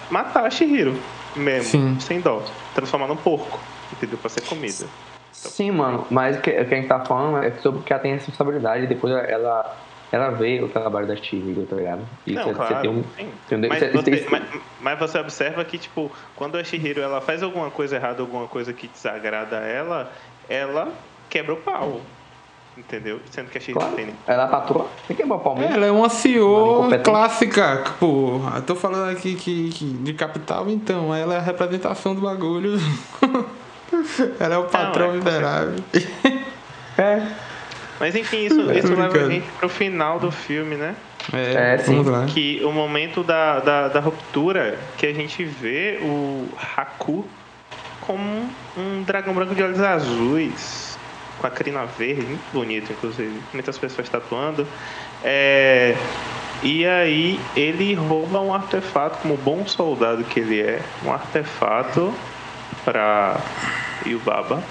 [0.09, 0.95] matar a Shihiro.
[1.35, 1.99] Mesmo, Sim.
[1.99, 2.43] sem dó.
[2.75, 3.59] Transformar num porco.
[3.91, 4.17] Entendeu?
[4.17, 4.85] Pra ser comida.
[5.31, 8.01] Sim, mano, mas o que, o que a gente tá falando é sobre que ela
[8.01, 9.75] tem responsabilidade e depois ela,
[10.11, 12.07] ela vê o trabalho da Chihiro, tá ligado?
[12.25, 12.75] E Não, você, claro.
[12.75, 13.03] você tem um.
[13.45, 13.69] Entendeu?
[13.69, 14.43] Mas, Você- tem- mas,
[14.79, 18.71] mas você observa que, tipo, quando a Shihiro ela faz alguma coisa errada, alguma coisa
[18.73, 20.11] que desagrada ela,
[20.47, 20.93] ela
[21.29, 21.99] quebra o pau.
[22.77, 23.19] Entendeu?
[23.29, 23.95] Sendo que a Shihiro Claro.
[23.95, 24.07] tem.
[24.25, 25.73] Ela é patroa, tem que quebrar o pau mesmo.
[25.75, 27.03] Ela é uma CEO incompetente.
[27.03, 28.61] clássica, porra.
[28.61, 31.13] Tô falando aqui que, que de capital, então.
[31.13, 32.79] Ela é a representação do bagulho.
[34.39, 35.75] ela é o patrão é, com liberável.
[36.95, 37.25] É,
[37.99, 40.95] Mas enfim, isso, isso leva a gente pro final do filme, né?
[41.33, 42.03] É, É, sim.
[42.27, 46.47] Que o momento da, da, da ruptura, que a gente vê o
[46.77, 47.25] Haku
[48.01, 48.47] como
[48.77, 50.92] um dragão branco de olhos azuis,
[51.43, 53.37] com a crina verde, muito bonito, inclusive.
[53.51, 54.65] Muitas pessoas tatuando.
[55.21, 55.93] É,
[56.63, 62.13] e aí ele rouba um artefato, como bom soldado que ele é, um artefato
[62.85, 63.41] para
[64.05, 64.63] Yubaba.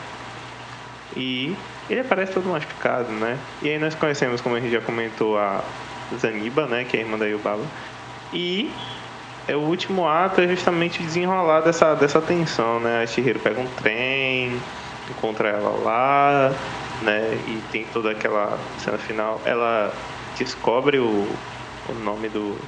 [1.14, 1.54] E
[1.90, 3.38] ele aparece todo machucado, né?
[3.60, 5.62] E aí nós conhecemos, como a gente já comentou, a
[6.18, 6.84] Zaniba, né?
[6.84, 7.64] Que é a irmã da Yubaba.
[8.32, 8.72] E
[9.46, 13.02] é o último ato é justamente desenrolar dessa, dessa tensão, né?
[13.02, 14.58] A Shihiro pega um trem,
[15.10, 16.52] encontra ela lá,
[17.02, 17.34] né?
[17.46, 19.40] E tem toda aquela cena final.
[19.44, 19.92] Ela
[20.38, 21.28] descobre o,
[21.88, 22.58] o nome do,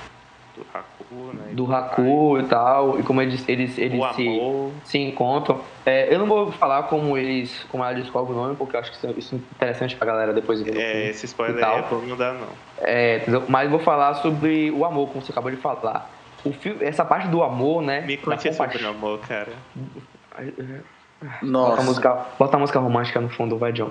[0.57, 1.53] do Haku, né?
[1.53, 3.99] do Haku e tal, e como eles, eles, eles.
[3.99, 4.72] O se, amor.
[4.85, 5.61] se encontram.
[5.85, 8.91] É, eu não vou falar como eles, como ela descobre o nome, porque eu acho
[8.91, 12.16] que isso, isso é interessante pra galera depois ver É, esse spoiler aí é não
[12.16, 12.49] dá não.
[12.78, 16.11] É, mas vou falar sobre o amor, como você acabou de falar.
[16.45, 18.03] O filme, essa parte do amor, né?
[18.03, 19.53] Me conte sobre o amor, cara.
[21.25, 21.83] Bota a, Nossa.
[21.83, 23.91] música, bota a música romântica no fundo, vai, John.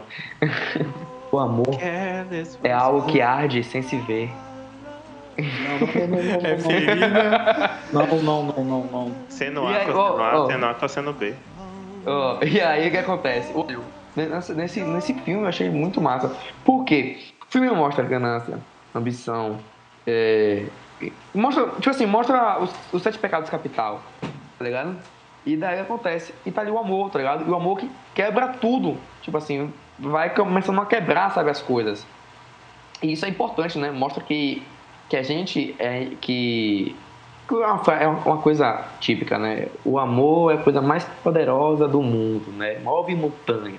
[1.31, 1.77] o amor
[2.63, 4.29] é algo que arde sem se ver.
[5.35, 9.11] Não, não, não, não, É não, não, não, não, não, não, não.
[9.29, 10.45] Sendo E A, ó, A,
[10.83, 10.87] ó.
[10.87, 11.33] sendo B.
[12.05, 13.51] Ó, e aí o que acontece?
[14.53, 16.31] Nesse, nesse filme eu achei muito massa.
[16.63, 17.17] Por quê?
[17.41, 18.59] O filme mostra ganância,
[18.93, 19.57] ambição,
[20.05, 20.65] é,
[21.33, 24.95] mostra, tipo assim, mostra os, os sete pecados capital, tá ligado?
[25.45, 27.45] E daí acontece, e tá ali o amor, tá ligado?
[27.45, 32.05] E o amor que quebra tudo, tipo assim, vai começando a quebrar, sabe, as coisas.
[33.01, 33.91] E isso é importante, né?
[33.91, 34.63] Mostra que,
[35.09, 36.95] que a gente é que
[37.51, 39.67] é é uma coisa típica, né?
[39.83, 42.79] O amor é a coisa mais poderosa do mundo, né?
[42.79, 43.77] Move montanha.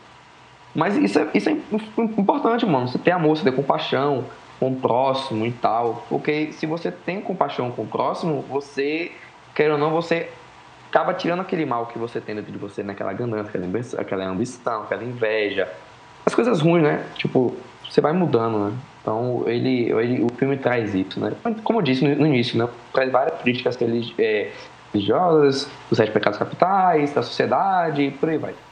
[0.75, 1.53] Mas isso é, isso é
[1.97, 2.89] importante, mano.
[2.89, 4.25] Você ter amor, você ter compaixão
[4.59, 6.05] com o próximo e tal.
[6.09, 9.13] Porque se você tem compaixão com o próximo, você,
[9.55, 10.31] quer ou não, você
[10.95, 13.61] acaba tirando aquele mal que você tem dentro de você, naquela ganância,
[13.99, 15.69] aquela ambição, aquela inveja.
[16.25, 17.05] As coisas ruins, né?
[17.17, 17.57] Tipo,
[17.91, 18.79] você vai mudando, né?
[19.03, 21.33] Então, ele, ele, o filme traz isso, né?
[21.65, 22.69] Como eu disse no, no início, né?
[22.93, 23.77] Traz várias críticas
[24.19, 24.53] é,
[24.93, 28.55] religiosas, dos sete pecados capitais, da sociedade, por aí vai.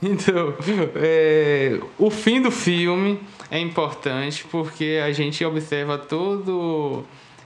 [0.00, 0.54] Então,
[0.94, 3.20] é, o fim do filme
[3.50, 7.04] é importante porque a gente observa todo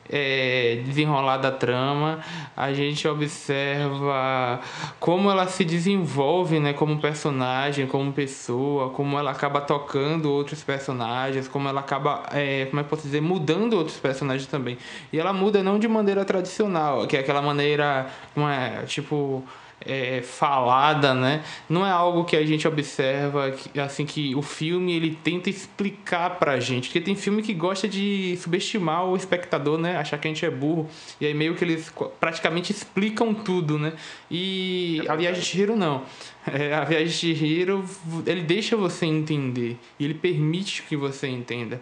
[0.08, 2.20] é, desenrolar da trama,
[2.56, 4.60] a gente observa
[4.98, 11.48] como ela se desenvolve né, como personagem, como pessoa, como ela acaba tocando outros personagens,
[11.48, 14.76] como ela acaba, é, como é que posso dizer, mudando outros personagens também.
[15.12, 19.44] E ela muda não de maneira tradicional, que é aquela maneira, não é, tipo
[19.86, 21.42] é, falada, né?
[21.68, 26.58] Não é algo que a gente observa assim que o filme ele tenta explicar pra
[26.60, 29.96] gente, porque tem filme que gosta de subestimar o espectador, né?
[29.96, 30.88] Achar que a gente é burro
[31.20, 33.92] e aí meio que eles praticamente explicam tudo, né?
[34.30, 36.04] E a Viagem de Chihiro não.
[36.46, 37.84] É, a Viagem de Chihiro
[38.26, 41.80] ele deixa você entender e ele permite que você entenda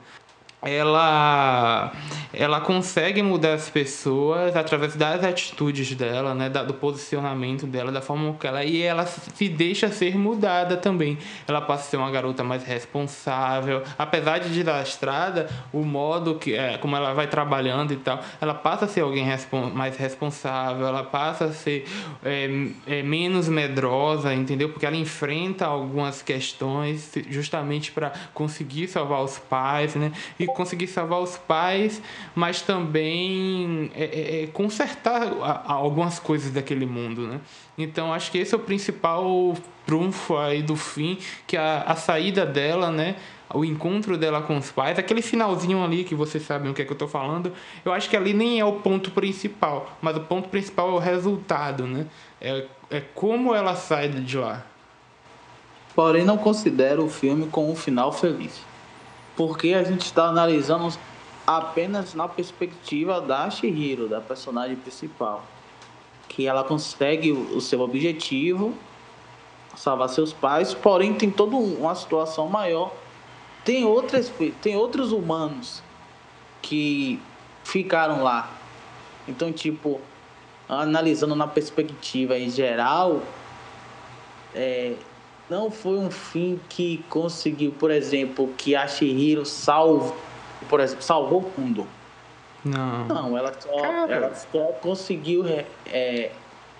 [0.62, 1.92] ela
[2.32, 8.34] ela consegue mudar as pessoas através das atitudes dela, né, do posicionamento dela, da forma
[8.34, 11.18] que ela e ela se deixa ser mudada também.
[11.48, 16.78] Ela passa a ser uma garota mais responsável, apesar de desastrada, o modo que é,
[16.78, 21.02] como ela vai trabalhando e tal, ela passa a ser alguém respon mais responsável, ela
[21.02, 21.84] passa a ser
[22.24, 22.48] é,
[22.86, 24.68] é, menos medrosa, entendeu?
[24.68, 30.12] Porque ela enfrenta algumas questões justamente para conseguir salvar os pais, né?
[30.38, 32.02] E conseguir salvar os pais,
[32.34, 35.22] mas também é, é, é consertar
[35.66, 37.40] algumas coisas daquele mundo, né?
[37.76, 42.44] Então acho que esse é o principal trunfo aí do fim, que a, a saída
[42.46, 43.16] dela, né?
[43.52, 46.84] o encontro dela com os pais, aquele finalzinho ali que vocês sabem o que é
[46.84, 47.52] que eu tô falando,
[47.84, 50.98] eu acho que ali nem é o ponto principal, mas o ponto principal é o
[50.98, 52.06] resultado, né?
[52.40, 54.64] É, é como ela sai de lá.
[55.96, 58.69] Porém, não considero o filme com um final feliz
[59.40, 60.92] porque a gente está analisando
[61.46, 65.42] apenas na perspectiva da Shihiro, da personagem principal,
[66.28, 68.74] que ela consegue o seu objetivo,
[69.74, 72.92] salvar seus pais, porém tem toda uma situação maior.
[73.64, 74.30] Tem outras,
[74.60, 75.82] tem outros humanos
[76.60, 77.18] que
[77.64, 78.50] ficaram lá.
[79.26, 80.02] Então, tipo,
[80.68, 83.22] analisando na perspectiva em geral,
[84.54, 84.96] é,
[85.50, 90.16] não foi um fim que conseguiu, por exemplo, que a Shihiro salvo,
[90.68, 91.86] por exemplo, salvou o mundo.
[92.64, 93.06] Não.
[93.06, 96.30] Não, ela só, ela só conseguiu é, é,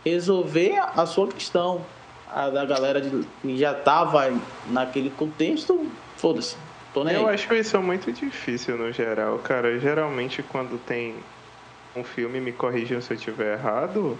[0.04, 1.84] resolver a sua questão.
[2.32, 4.32] A da galera de, que já estava
[4.68, 6.56] naquele contexto, foda-se.
[6.94, 7.34] Eu aí.
[7.34, 9.80] acho isso muito difícil no geral, cara.
[9.80, 11.16] Geralmente quando tem
[11.96, 14.16] um filme, me corrijam se eu estiver errado,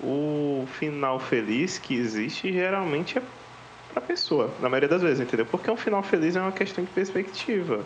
[0.00, 3.22] o final feliz que existe geralmente é
[3.92, 5.46] pra pessoa, na maioria das vezes, entendeu?
[5.46, 7.84] Porque um final feliz é uma questão de perspectiva,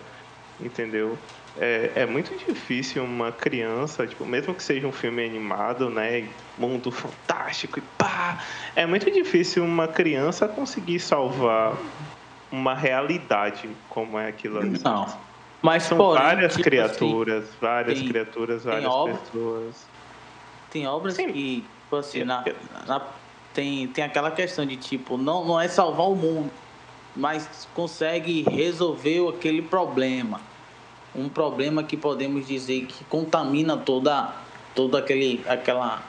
[0.61, 1.19] entendeu?
[1.57, 6.29] É, é muito difícil uma criança, tipo, mesmo que seja um filme animado, né?
[6.59, 8.39] Mundo fantástico e pá!
[8.75, 11.77] É muito difícil uma criança conseguir salvar
[12.51, 14.79] uma realidade como é aquilo ali.
[14.83, 15.07] Não.
[15.63, 19.87] Mas são porém, várias tipo criaturas, assim, várias tem, criaturas, várias pessoas.
[20.71, 21.33] Tem obras Sim.
[21.33, 22.45] que, tipo assim, na,
[22.87, 23.01] na
[23.55, 26.51] tem, tem aquela questão de tipo, não, não é salvar o mundo,
[27.17, 30.41] mas consegue resolver aquele problema.
[31.15, 34.33] Um problema que podemos dizer que contamina toda,
[34.75, 36.03] todo aquele, aquela,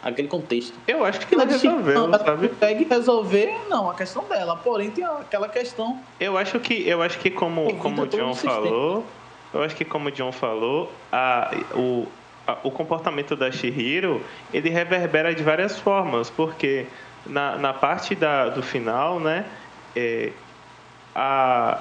[0.00, 0.72] aquele contexto.
[0.86, 2.48] Eu acho que ela resolveu, não, sabe?
[2.48, 4.56] Consegue resolver, não, a questão dela.
[4.56, 6.00] Porém, tem aquela questão.
[6.20, 9.04] Eu acho que, eu acho que como, como o John falou,
[9.52, 12.06] eu acho que como o John falou, a, o,
[12.62, 14.22] o comportamento da Shihiro
[14.52, 16.86] ele reverbera de várias formas, porque
[17.26, 19.44] na, na parte da, do final, né,
[19.94, 20.32] é,
[21.14, 21.80] a,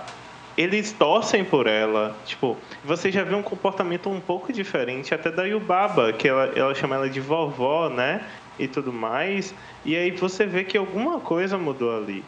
[0.57, 2.15] eles torcem por ela.
[2.25, 6.75] Tipo, você já vê um comportamento um pouco diferente até da Yubaba, que ela, ela
[6.75, 8.23] chama ela de vovó, né,
[8.59, 9.53] e tudo mais.
[9.83, 12.23] E aí você vê que alguma coisa mudou ali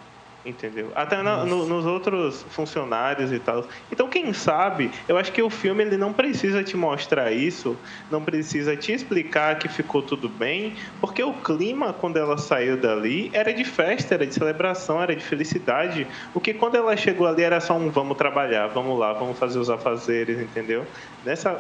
[0.46, 0.92] entendeu?
[0.96, 3.66] Até na, no, nos outros funcionários e tal.
[3.92, 7.78] Então, quem sabe, eu acho que o filme ele não precisa te mostrar isso,
[8.12, 13.30] não precisa te explicar que ficou tudo bem, porque o clima quando ela saiu dali
[13.34, 16.08] era de festa, era de celebração, era de felicidade.
[16.34, 19.60] O que quando ela chegou ali era só um vamos trabalhar, vamos lá, vamos fazer
[19.60, 20.86] os afazeres, entendeu?
[21.26, 21.60] Nessa,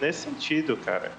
[0.00, 1.12] nesse sentido, cara.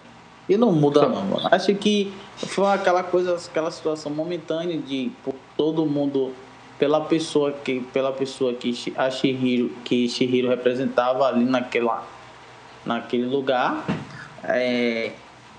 [0.47, 1.39] E não muda não.
[1.51, 5.11] Acho que foi aquela coisa, aquela situação momentânea de
[5.57, 6.33] todo mundo
[6.77, 12.05] pela pessoa que pela pessoa que a Shihiro que Shihiro representava ali naquela
[12.85, 13.85] naquele lugar.
[14.43, 15.11] É,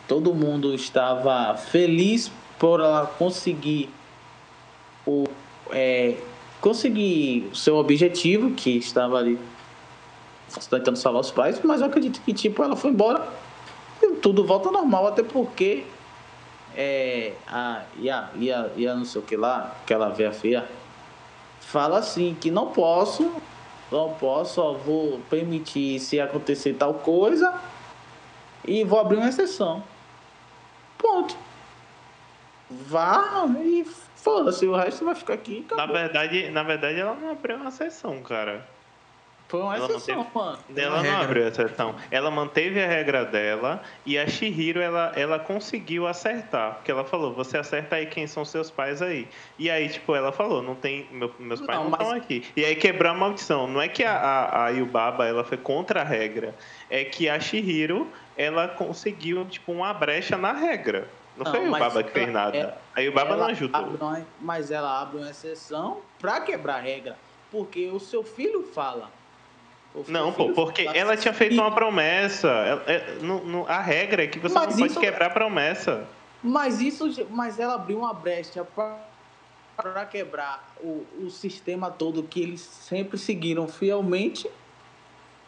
[0.07, 3.91] todo mundo estava feliz por ela conseguir
[5.05, 5.25] o
[5.71, 6.17] é,
[6.61, 9.39] conseguir o seu objetivo, que estava ali
[10.71, 13.27] tentando salvar os pais, mas eu acredito que tipo ela foi embora
[14.01, 15.85] e tudo volta ao normal, até porque
[16.77, 20.69] é, a, e, a, a, a não sei o que lá, aquela véia feia,
[21.67, 23.35] fala assim que não posso,
[23.91, 27.55] não posso, só vou permitir se acontecer tal coisa
[28.65, 29.83] e vou abrir uma exceção.
[30.97, 31.37] Ponto.
[32.71, 35.67] Vá e foda-se, o resto vai ficar aqui.
[35.77, 38.67] Na verdade, na verdade, ela não abriu uma sessão, cara.
[39.49, 40.59] Foi uma Ela exceção, manteve- mano.
[40.77, 41.95] Ela não abriu a exceção.
[42.11, 46.75] Ela manteve a regra dela e a Shihiro, ela, ela conseguiu acertar.
[46.75, 49.29] Porque ela falou, você acerta aí quem são seus pais aí.
[49.57, 51.07] E aí, tipo, ela falou, não tem...
[51.13, 52.45] meu- meus pais Não, não mas- estão aqui.
[52.57, 53.69] E aí quebrou a maldição.
[53.69, 56.53] Não é que a, a, a Yubaba, ela foi contra a regra.
[56.91, 61.09] É que a Shihiro, ela conseguiu, tipo, uma brecha na regra.
[61.37, 62.57] Não, foi a mas Yubaba que fez ela- nada.
[62.57, 63.81] ela- a Yubaba não ela ajudou.
[63.83, 67.17] uma- mas ela abre uma exceção pra quebrar a regra.
[67.49, 69.09] Porque o seu filho fala.
[70.09, 72.49] Não, pô, porque ela tinha feito "E- uma promessa.
[72.49, 75.31] Ela- é, não- não- a regra é que você Mas não pode isso- quebrar a
[75.31, 76.05] promessa.
[76.43, 78.65] Mas isso, mas ela abriu uma brecha
[79.77, 84.49] pra quebrar o, o sistema todo que eles sempre seguiram fielmente.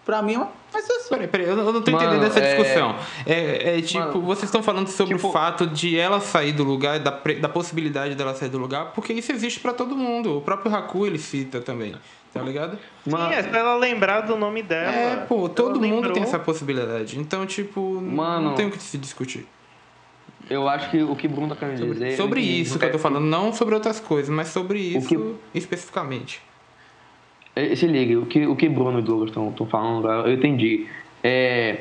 [0.05, 1.11] Pra mim é uma exceção.
[1.11, 2.97] Peraí, peraí, eu não tô Mano, entendendo essa é- discussão.
[3.27, 6.65] É, é tipo, Mano, vocês estão falando sobre tipo- o fato de ela sair do
[6.65, 10.39] lugar, da, da possibilidade dela sair do lugar, porque isso existe pra todo mundo.
[10.39, 11.95] O próprio Haku ele cita também,
[12.33, 12.79] tá ligado?
[13.07, 14.93] Mano, Sim, é pra ela lembrar do nome dela.
[14.93, 16.13] É, pô, todo Ela mundo lembrou.
[16.13, 17.19] tem essa possibilidade.
[17.19, 19.47] Então, tipo, Mano, não tem o que se discutir.
[20.51, 22.17] eu acho que o que Bruno tá querendo dizer.
[22.17, 24.79] Sobre eu entendi, isso não que eu tô falando, não sobre outras coisas, mas sobre
[24.79, 26.41] isso que- especificamente.
[27.57, 30.87] Eh, Se ligue, o que, o que Bruno e Douglas estão falando, eu entendi.
[31.25, 31.81] É,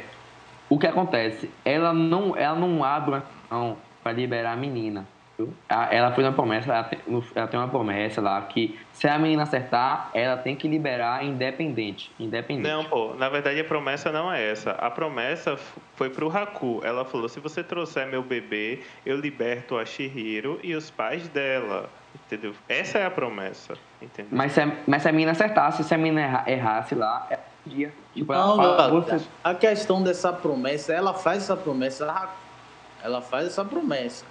[0.70, 1.50] o que acontece?
[1.64, 5.08] Ela não, ela não abre uma questão para liberar a menina.
[5.38, 5.54] Viu?
[5.70, 7.00] A- Ela fez uma promessa, ela tem,
[7.36, 12.12] ela tem uma promessa lá que se a menina acertar, ela tem que liberar independente.
[12.20, 12.68] Independente.
[12.68, 14.72] Não, pô, na verdade a promessa não é essa.
[14.72, 15.58] A promessa
[15.96, 16.82] foi pro Haku.
[16.84, 21.90] Ela falou: se você trouxer meu bebê, eu liberto a Shihiro e os pais dela.
[22.26, 22.54] Entendeu?
[22.68, 23.76] Essa é a promessa.
[24.02, 24.32] Entendeu?
[24.36, 27.44] Mas, se a, mas se a menina acertasse, se a menina erra- errasse lá, ela
[27.64, 27.94] podia.
[28.14, 32.30] Tipo, Não, fala, não, você- a questão dessa promessa, ela faz essa promessa,
[33.04, 34.26] ela faz essa promessa.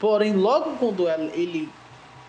[0.00, 1.68] Porém, logo quando ela- ele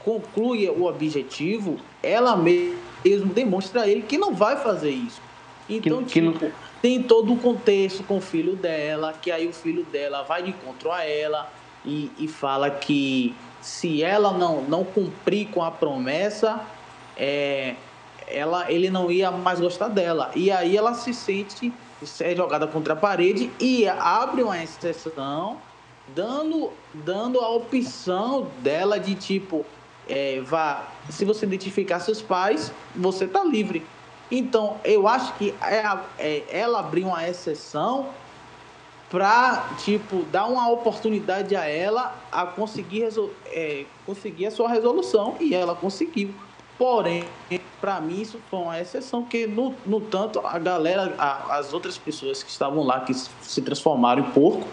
[0.03, 5.21] conclui o objetivo, ela mesmo demonstra a ele que não vai fazer isso.
[5.69, 6.51] Então, Que- que não- tipo,
[6.81, 10.49] tem todo o contexto com o filho dela, que aí o filho dela vai de
[10.51, 11.51] encontro a ela
[11.83, 16.61] e, e fala que se ela não, não cumprir com a promessa,
[17.17, 17.73] é,
[18.27, 20.29] ela, ele não ia mais gostar dela.
[20.35, 21.73] E aí ela se sente
[22.19, 25.57] é jogada contra a parede e abre uma exceção,
[26.13, 29.65] dando, dando a opção dela de tipo,
[30.07, 33.85] é, vá, se você identificar seus pais, você tá livre.
[34.29, 35.83] Então, eu acho que é,
[36.17, 38.09] é, ela abriu uma exceção
[39.09, 43.07] pra, tipo, dar uma oportunidade a ela a conseguir,
[43.47, 46.33] é, conseguir a sua resolução e ela conseguiu.
[46.77, 47.23] Porém,
[47.79, 51.97] para mim isso foi uma exceção, porque no, no tanto a galera, a- as outras
[51.97, 54.67] pessoas que estavam lá, que se transformaram em porco,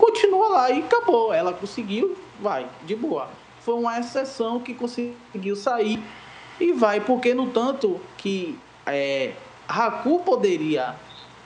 [0.00, 1.32] continua lá e acabou.
[1.32, 3.28] Ela conseguiu, vai, de boa.
[3.60, 6.02] Foi uma exceção que conseguiu sair
[6.58, 9.32] e vai, porque no tanto que é,
[9.68, 10.96] Haku poderia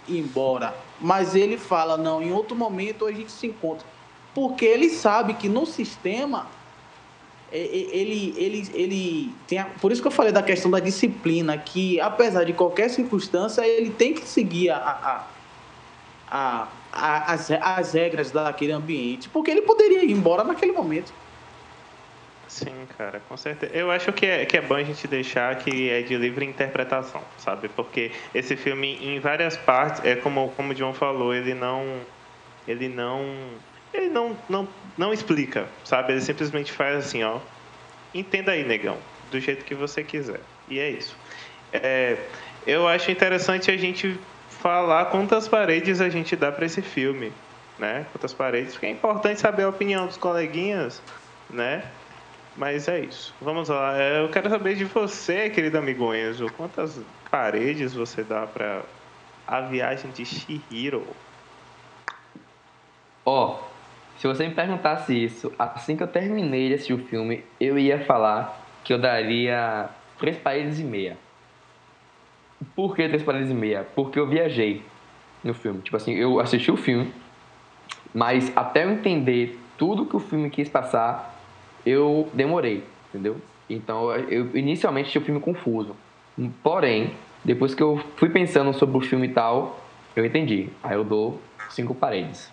[0.09, 3.87] ir embora, mas ele fala, não, em outro momento a gente se encontra.
[4.35, 6.47] Porque ele sabe que no sistema
[7.53, 10.81] é, é, ele, ele, ele tem a- por isso que eu falei da questão da
[10.81, 15.25] disciplina, que apesar de qualquer circunstância, ele tem que seguir a, a,
[16.31, 21.13] a, a- as, as regras daquele ambiente, porque ele poderia ir embora naquele momento.
[22.47, 23.73] Sim, cara, com certeza.
[23.75, 27.21] Eu acho que é, que é bom a gente deixar que é de livre interpretação,
[27.39, 27.69] sabe?
[27.69, 31.85] Porque esse filme, em várias partes, é como, como o John falou, ele não.
[32.69, 33.25] Ele não.
[33.93, 36.13] Ele não, não, não explica, sabe?
[36.13, 37.41] Ele simplesmente faz assim, ó.
[38.15, 38.99] Entenda aí, negão,
[39.31, 40.41] do jeito que você quiser.
[40.69, 41.17] E é isso.
[41.73, 42.17] É,
[42.67, 44.17] eu acho interessante a gente
[44.65, 47.31] falar quantas paredes a gente dá para esse filme,
[47.79, 48.07] né?
[48.11, 51.03] Quantas paredes, porque é importante saber a opinião dos coleguinhas,
[51.51, 51.85] né?
[52.57, 53.35] Mas é isso.
[53.43, 53.95] Vamos lá.
[54.01, 56.51] É, Eu quero saber de você, querido amigo Enzo.
[56.57, 56.99] Quantas
[57.31, 58.81] paredes você dá para
[59.47, 61.07] a viagem de Shihiro?
[63.27, 63.59] Ó,
[64.17, 68.03] se você me perguntasse isso assim que eu terminei de assistir o filme, eu ia
[68.07, 71.19] falar que eu daria três paredes e meia.
[72.75, 73.87] Por que três paredes e meia?
[73.95, 74.83] Porque eu viajei
[75.43, 75.83] no filme.
[75.83, 77.13] Tipo assim, eu assisti o filme,
[78.15, 81.35] Mas até eu entender tudo que o filme quis passar,
[81.85, 83.41] eu demorei, entendeu?
[83.69, 85.97] Então, eu inicialmente tinha o filme confuso.
[86.63, 87.13] Porém,
[87.45, 89.81] depois que eu fui pensando sobre o filme e tal,
[90.15, 90.71] eu entendi.
[90.83, 92.53] Aí eu dou cinco paredes.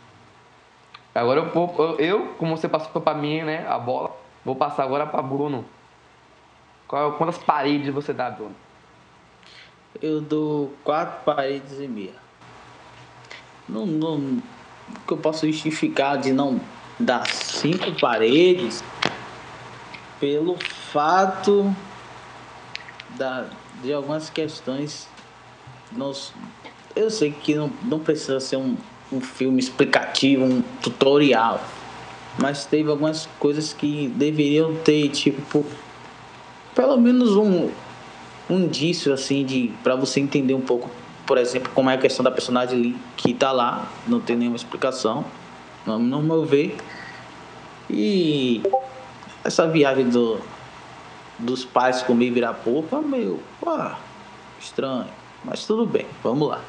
[1.14, 5.06] Agora eu, vou, eu como você passou para mim, né, a bola, vou passar agora
[5.06, 5.66] para Bruno.
[6.88, 8.56] Qual, quantas paredes você dá, Bruno?
[10.00, 12.16] Eu dou quatro paredes e meia.
[13.68, 14.42] Não, não,
[15.08, 16.62] que eu posso justificar de não
[17.00, 18.84] dar cinco paredes
[20.20, 20.58] pelo
[20.92, 21.76] fato
[23.18, 23.48] da,
[23.84, 25.08] de algumas questões.
[25.92, 26.34] Nos,
[26.96, 28.78] eu sei que não, não precisa ser um,
[29.12, 31.62] um filme explicativo, um tutorial,
[32.40, 35.66] mas teve algumas coisas que deveriam ter, tipo,
[36.74, 37.70] pelo menos um,
[38.52, 40.90] um indício assim de para você entender um pouco,
[41.26, 45.24] por exemplo, como é a questão da personagem que tá lá, não tem nenhuma explicação,
[45.86, 46.76] no, no meu ver.
[47.90, 48.62] E
[49.44, 50.40] essa viagem do,
[51.40, 53.98] dos pais comer virar polpa, meio ah,
[54.60, 55.08] estranho.
[55.44, 56.62] Mas tudo bem, vamos lá.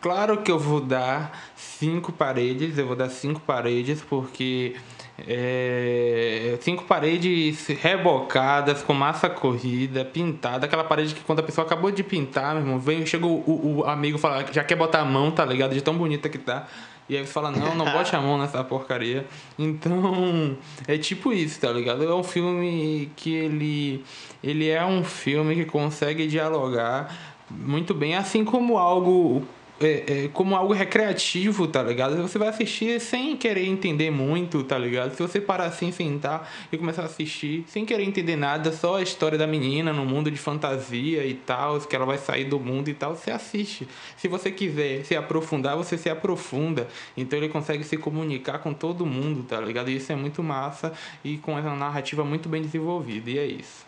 [0.00, 4.76] Claro que eu vou dar cinco paredes, eu vou dar cinco paredes porque
[5.18, 10.66] é, cinco paredes rebocadas, com massa corrida, pintada.
[10.66, 13.84] Aquela parede que quando a pessoa acabou de pintar, meu irmão, vem, chega o, o,
[13.84, 15.74] amigo falar já quer botar a mão, tá ligado?
[15.74, 16.66] De tão bonita que tá.
[17.08, 19.24] E aí você fala, não, não bote a mão nessa porcaria.
[19.58, 20.56] Então,
[20.88, 22.02] é tipo isso, tá ligado?
[22.02, 24.04] É um filme que ele,
[24.42, 27.14] ele é um filme que consegue dialogar
[27.48, 29.46] muito bem, assim como algo
[29.80, 32.16] é, é, como algo recreativo, tá ligado?
[32.22, 35.14] Você vai assistir sem querer entender muito, tá ligado?
[35.14, 39.02] Se você parar assim, sentar e começar a assistir sem querer entender nada, só a
[39.02, 42.88] história da menina no mundo de fantasia e tal, que ela vai sair do mundo
[42.88, 43.86] e tal, você assiste.
[44.16, 46.88] Se você quiser se aprofundar, você se aprofunda.
[47.16, 49.90] Então ele consegue se comunicar com todo mundo, tá ligado?
[49.90, 53.84] E isso é muito massa e com essa narrativa muito bem desenvolvida, e é isso.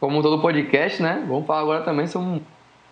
[0.00, 1.24] Como todo podcast, né?
[1.26, 2.42] Vamos falar agora também sobre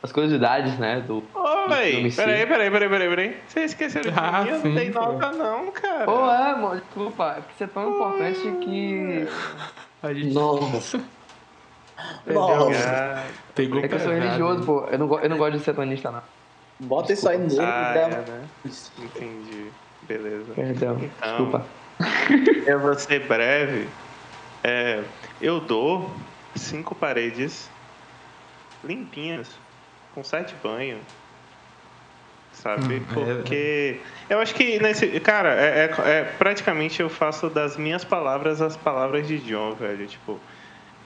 [0.02, 1.00] as curiosidades, né?
[1.00, 3.36] Do, Ô, véi, peraí, peraí, peraí, peraí, peraí.
[3.46, 4.50] Você esqueceu de ah, mim?
[4.50, 6.04] Eu não dei nota, não, cara.
[6.04, 7.36] Pô, é, mano, desculpa.
[7.38, 9.28] É porque você é tão importante que.
[10.02, 10.34] A gente...
[10.34, 11.00] Nossa.
[12.26, 13.24] Nossa.
[13.54, 14.86] Pegou é que eu sou religioso, pô.
[14.90, 16.22] Eu não, eu não gosto de satanista, não.
[16.80, 18.44] Bota isso aí no livro ah, é, né?
[18.98, 19.70] Entendi.
[20.02, 20.52] Beleza.
[20.52, 21.66] Perdão, então, desculpa.
[22.66, 23.86] Eu vou ser breve.
[24.64, 25.02] É,
[25.40, 26.10] eu dou
[26.56, 27.68] cinco paredes
[28.82, 29.48] limpinhas
[30.14, 31.00] com sete banhos.
[32.52, 32.96] Sabe?
[32.96, 35.08] Hum, é Porque eu acho que nesse.
[35.20, 40.06] Cara, é, é, é, praticamente eu faço das minhas palavras as palavras de John, velho.
[40.06, 40.38] Tipo.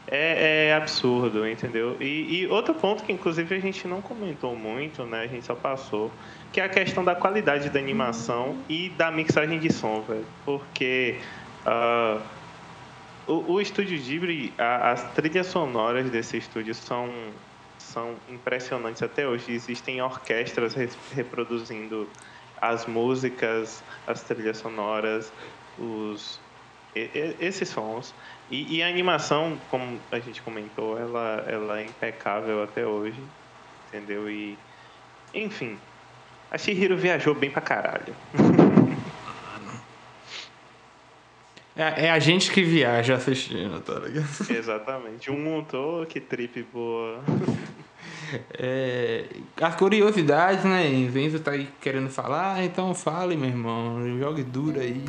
[0.08, 1.96] É, é absurdo, entendeu?
[1.98, 5.22] E, e, outro ponto que inclusive a gente não comentou muito, né?
[5.22, 6.12] A gente só passou,
[6.52, 10.24] que é a questão da qualidade da animação e da mixagem de som, velho.
[10.44, 11.18] Porque
[11.66, 12.22] uh,
[13.26, 17.10] o, o estúdio Ghibli, a, as trilhas sonoras desse estúdio são
[17.96, 19.52] são impressionantes até hoje.
[19.52, 20.74] Existem orquestras
[21.14, 22.06] reproduzindo
[22.60, 25.32] as músicas, as trilhas sonoras,
[25.78, 26.38] os
[26.94, 28.14] esses sons.
[28.50, 33.20] E, e, a animação, como a gente comentou, ela, ela é impecável até hoje,
[33.88, 34.30] entendeu?
[34.30, 34.56] E,
[35.34, 35.76] enfim,
[36.50, 38.14] a Shihiro viajou bem pra caralho.
[41.78, 44.50] É, é, a gente que viaja assistindo, tá ligado?
[44.50, 45.30] Exatamente.
[45.30, 47.22] Um montou, que trip boa.
[48.58, 49.24] É,
[49.60, 50.86] as curiosidades, né?
[50.88, 54.18] Enzo tá aí querendo falar, então fale, meu irmão.
[54.18, 55.04] Jogue duro aí.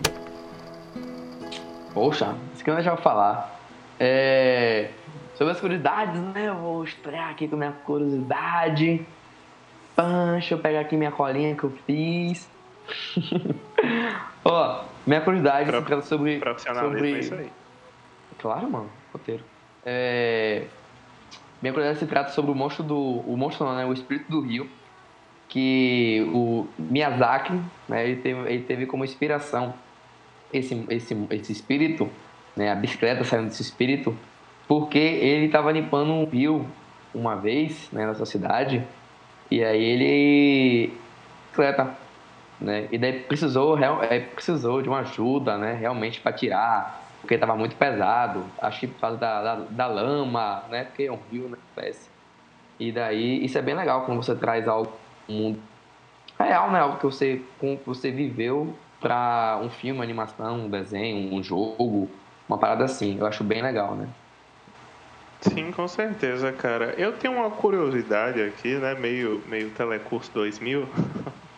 [1.94, 3.60] Poxa, isso que eu já vou falar.
[4.00, 4.92] É,
[5.36, 6.48] sobre as curiosidades, né?
[6.48, 9.06] Eu vou estrear aqui com minha curiosidade.
[10.34, 12.48] Deixa eu pegar aqui minha colinha que eu fiz.
[14.46, 16.40] Ó, minha curiosidade Pro, sobre.
[16.40, 17.14] Profissionalismo sobre...
[17.14, 17.52] é isso aí.
[18.40, 19.44] Claro, mano, roteiro.
[19.84, 20.66] É,
[21.62, 22.98] minha curiosidade se trata sobre o monstro do.
[22.98, 23.86] O monstro não, né?
[23.86, 24.70] O espírito do rio.
[25.50, 27.54] Que o Miyazaki,
[27.88, 29.74] né, ele, teve, ele teve como inspiração
[30.52, 32.10] esse, esse, esse espírito,
[32.56, 32.72] né?
[32.72, 34.16] A bicicleta saindo desse espírito,
[34.68, 36.68] porque ele estava limpando um rio
[37.14, 38.84] uma vez, né, na sua cidade,
[39.50, 40.94] e aí ele.
[41.48, 41.96] bicicleta.
[42.60, 42.88] Né?
[42.92, 45.74] E daí precisou, é, precisou de uma ajuda, né?
[45.74, 50.64] Realmente para tirar porque estava muito pesado, acho que por causa da, da, da, lama,
[50.70, 50.86] né?
[50.86, 51.58] Porque é um rio, né?
[51.76, 52.10] Parece.
[52.80, 54.94] E daí, isso é bem legal quando você traz algo
[55.28, 55.60] mundo
[56.40, 56.80] real, né?
[56.80, 62.10] Algo que você, que você viveu para um filme, animação, um desenho, um jogo,
[62.48, 63.18] uma parada assim.
[63.20, 64.08] Eu acho bem legal, né?
[65.42, 66.96] Sim, com certeza, cara.
[66.98, 68.94] Eu tenho uma curiosidade aqui, né?
[68.94, 70.88] Meio, meio Telecurso 2000.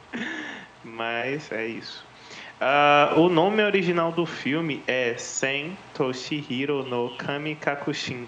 [0.83, 2.08] Mas é isso.
[2.61, 8.27] Ah, o nome original do filme é Sen Toshihiro no Kamikakushin.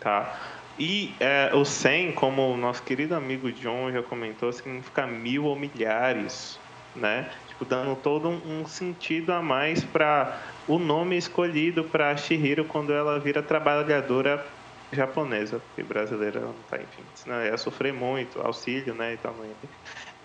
[0.00, 0.38] Tá?
[0.78, 5.56] E é, o Sen, como o nosso querido amigo John já comentou, significa mil ou
[5.56, 6.58] milhares,
[6.94, 7.30] né?
[7.48, 10.38] Tipo, dando todo um, um sentido a mais para
[10.68, 14.44] o nome escolhido para Shihiro quando ela vira trabalhadora
[14.92, 19.34] japonesa, porque brasileira não tá, enfim, senão ia sofrer muito, auxílio, né, e tal.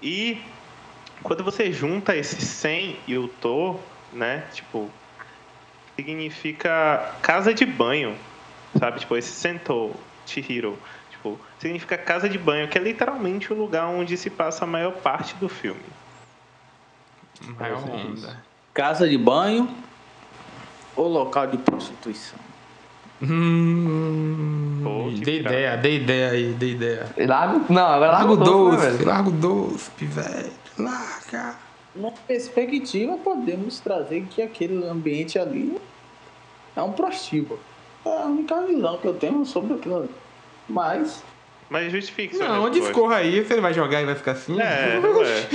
[0.02, 0.42] E
[1.24, 3.80] quando você junta esse Sen e o To,
[4.12, 4.90] né, tipo,
[5.96, 8.16] significa casa de banho,
[8.78, 9.00] sabe?
[9.00, 9.92] Tipo, esse Sento
[10.26, 10.78] Chihiro,
[11.12, 14.94] tipo, significa casa de banho, que é literalmente o lugar onde se passa a maior
[14.94, 15.82] parte do filme.
[17.60, 18.38] Maior onda.
[18.74, 19.70] Casa de banho
[20.96, 22.40] ou local de prostituição?
[23.24, 27.06] Hum, Pô, dei ideia, dei ideia aí, dei ideia.
[27.18, 30.52] Largo, não, agora Largo doce, né, doce, largo doce, velho.
[30.84, 31.56] Larga.
[31.96, 35.78] Numa perspectiva, podemos trazer que aquele ambiente ali
[36.76, 37.60] é um prostíbulo.
[38.06, 40.10] É a única visão que eu tenho sobre aquilo ali.
[40.70, 41.24] Mas,
[41.70, 42.80] Mas justifique Não, resposta.
[42.80, 44.60] discorra aí, você vai jogar e vai ficar assim?
[44.60, 45.48] É, ué.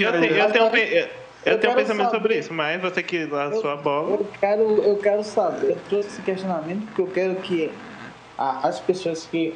[0.00, 1.08] Eu tenho, eu tenho, um pe- eu-
[1.46, 2.38] eu Eu tenho um pensamento sobre saber.
[2.40, 4.10] isso, mas você que lá a sua bola.
[4.16, 7.70] eu quero, eu quero saber, eu trouxe esse questionamento porque eu quero que
[8.36, 9.54] a- as pessoas que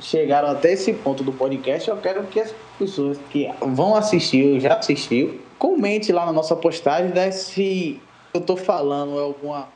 [0.00, 4.60] chegaram até esse ponto do podcast, eu quero que as pessoas que vão assistir ou
[4.60, 8.00] já assistiu, comente lá na nossa postagem né, se
[8.34, 9.68] eu tô falando alguma,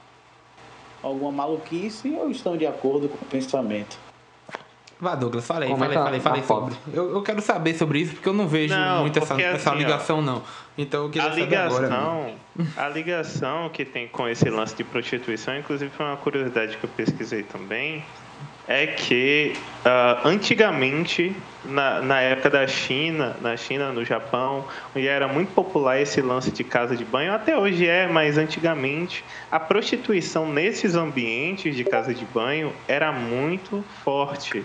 [1.03, 3.99] alguma maluquice ou estão de acordo com o pensamento.
[5.01, 6.75] Vá, Douglas, falei, Comenta falei, falei, falei na sobre.
[6.93, 9.71] Eu, eu quero saber sobre isso porque eu não vejo Não, muito essa, porque essa
[9.71, 10.43] assim, ó, ligação, não.
[10.77, 11.85] Então eu queria A saber agora.
[11.87, 12.35] ligação,
[12.77, 16.91] a ligação que tem com esse lance de prostituição, inclusive foi uma curiosidade que eu
[16.95, 18.05] pesquisei também,
[18.71, 19.53] é que
[19.85, 24.65] ah, antigamente, na, na época da China, na China, no Japão,
[24.95, 29.25] onde era muito popular esse lance de casa de banho, até hoje é, mas antigamente
[29.51, 34.65] a prostituição nesses ambientes de casa de banho era muito forte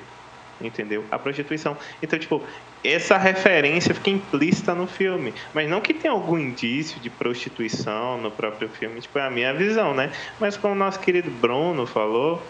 [0.62, 1.04] entendeu?
[1.12, 1.76] A prostituição.
[2.02, 2.42] Então, tipo,
[2.82, 8.32] essa referência fica implícita no filme, mas não que tenha algum indício de prostituição no
[8.32, 10.12] próprio filme, tipo, é a minha visão, né?
[10.40, 12.42] Mas como o nosso querido Bruno falou,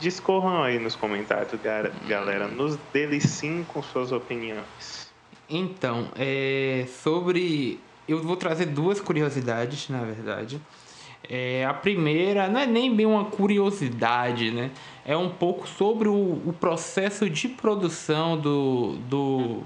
[0.00, 1.60] discorram aí nos comentários,
[2.08, 5.10] galera, nos deliciem com suas opiniões.
[5.48, 7.80] Então, é, sobre.
[8.08, 10.60] Eu vou trazer duas curiosidades, na verdade.
[11.28, 14.70] É, a primeira não é nem bem uma curiosidade, né?
[15.04, 18.96] É um pouco sobre o, o processo de produção do.
[19.08, 19.62] do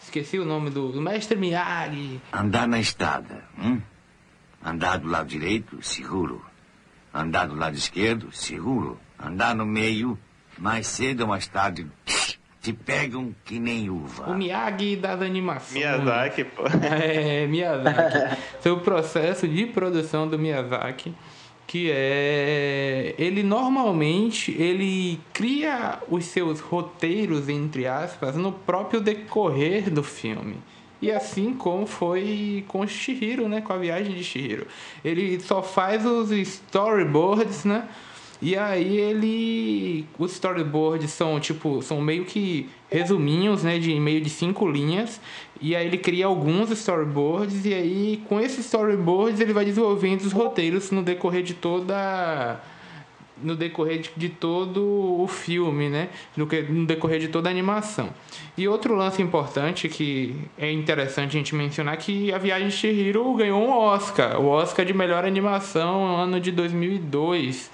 [0.00, 2.20] esqueci o nome do, do mestre Miyagi.
[2.32, 3.44] Andar na estrada.
[3.58, 3.80] Hum?
[4.64, 6.44] Andar do lado direito, seguro.
[7.12, 8.98] Andar do lado esquerdo, seguro.
[9.22, 10.18] Andar no meio,
[10.58, 11.86] mais cedo ou mais tarde,
[12.62, 14.34] te pegam que nem O uva.
[14.34, 15.72] Miyagi das animações.
[15.72, 16.62] Miyazaki, pô.
[16.82, 18.38] É, Miyazaki.
[18.60, 21.14] Seu processo de produção do Miyazaki,
[21.66, 30.02] que é ele normalmente ele cria os seus roteiros entre aspas no próprio decorrer do
[30.02, 30.56] filme.
[31.00, 34.66] E assim como foi com Shihiro, né, com a viagem de Shihiro.
[35.02, 37.88] Ele só faz os storyboards, né?
[38.42, 40.06] E aí ele.
[40.18, 41.82] Os storyboards são tipo.
[41.82, 43.78] São meio que resuminhos, né?
[43.78, 45.20] De meio de cinco linhas.
[45.60, 47.66] E aí ele cria alguns storyboards.
[47.66, 52.58] E aí, com esses storyboards, ele vai desenvolvendo os roteiros no decorrer de toda.
[53.42, 54.82] No decorrer de, de todo
[55.22, 56.08] o filme, né?
[56.36, 58.10] No, que- no decorrer de toda a animação.
[58.56, 63.34] E outro lance importante que é interessante a gente mencionar que a Viagem de Chihiro
[63.34, 64.38] ganhou um Oscar.
[64.40, 67.70] O Oscar de melhor animação no ano de 2002.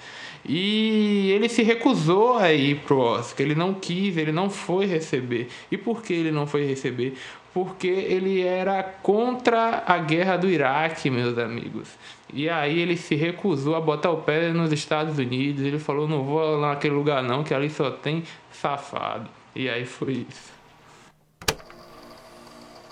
[0.47, 3.45] E ele se recusou a ir pro Oscar.
[3.45, 5.49] Ele não quis, ele não foi receber.
[5.69, 7.17] E por que ele não foi receber?
[7.53, 11.89] Porque ele era contra a guerra do Iraque, meus amigos.
[12.33, 15.63] E aí ele se recusou a botar o pé nos Estados Unidos.
[15.63, 19.29] Ele falou: não vou lá naquele lugar não, que ali só tem safado.
[19.55, 20.56] E aí foi isso.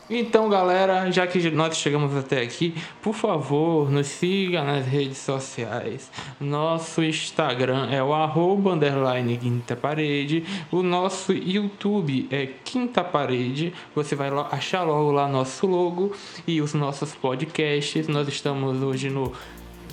[0.08, 6.12] Então, galera, já que nós chegamos até aqui, por favor, nos siga nas redes sociais.
[6.40, 10.44] Nosso Instagram é o arroba underline quinta parede.
[10.72, 13.74] O nosso YouTube é quinta parede.
[13.96, 16.14] Você vai achar logo lá nosso logo
[16.46, 18.08] e os nossos podcasts.
[18.08, 19.34] Nós estamos hoje no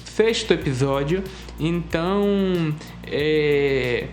[0.04, 1.24] sexto episódio.
[1.58, 2.74] Então,
[3.06, 4.08] é,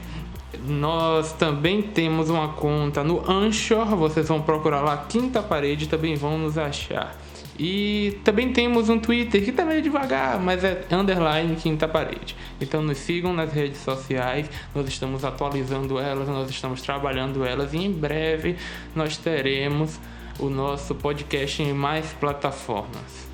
[0.67, 3.85] nós também temos uma conta no Anchor.
[3.95, 7.15] Vocês vão procurar lá Quinta Parede, também vão nos achar.
[7.57, 12.35] E também temos um Twitter que tá meio devagar, mas é underline Quinta Parede.
[12.59, 17.77] Então nos sigam nas redes sociais, nós estamos atualizando elas, nós estamos trabalhando elas e
[17.77, 18.55] em breve
[18.95, 19.99] nós teremos
[20.39, 23.27] o nosso podcast em mais plataformas.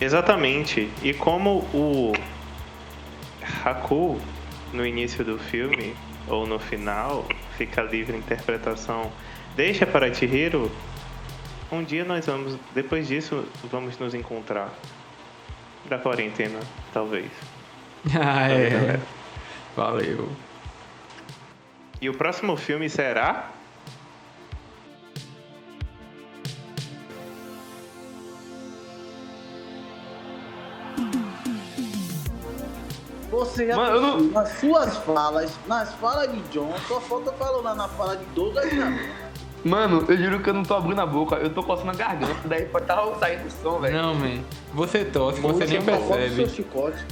[0.00, 0.90] Exatamente.
[1.02, 2.12] E como o
[3.62, 4.18] Haku,
[4.72, 5.94] no início do filme,
[6.26, 7.26] ou no final,
[7.56, 9.12] fica livre interpretação,
[9.56, 10.70] deixa para Chihiro,
[11.70, 14.72] um dia nós vamos, depois disso, vamos nos encontrar.
[15.88, 16.60] Da quarentena,
[16.92, 17.30] talvez.
[18.20, 18.98] Ah, é.
[19.76, 20.28] Valeu.
[22.00, 23.52] E o próximo filme será?
[33.44, 37.88] Você já Mano, não- nas suas falas, nas falas de John, só falta falando na
[37.88, 39.22] fala de Douglas não.
[39.64, 42.36] Mano, eu juro que eu não tô abrindo a boca, eu tô coçando a garganta,
[42.46, 43.96] daí pode estar saindo o som, velho.
[43.96, 44.40] Não, man.
[44.74, 46.48] Você tosse, você nem Só falta o seu percebe.
[46.50, 47.06] chicote.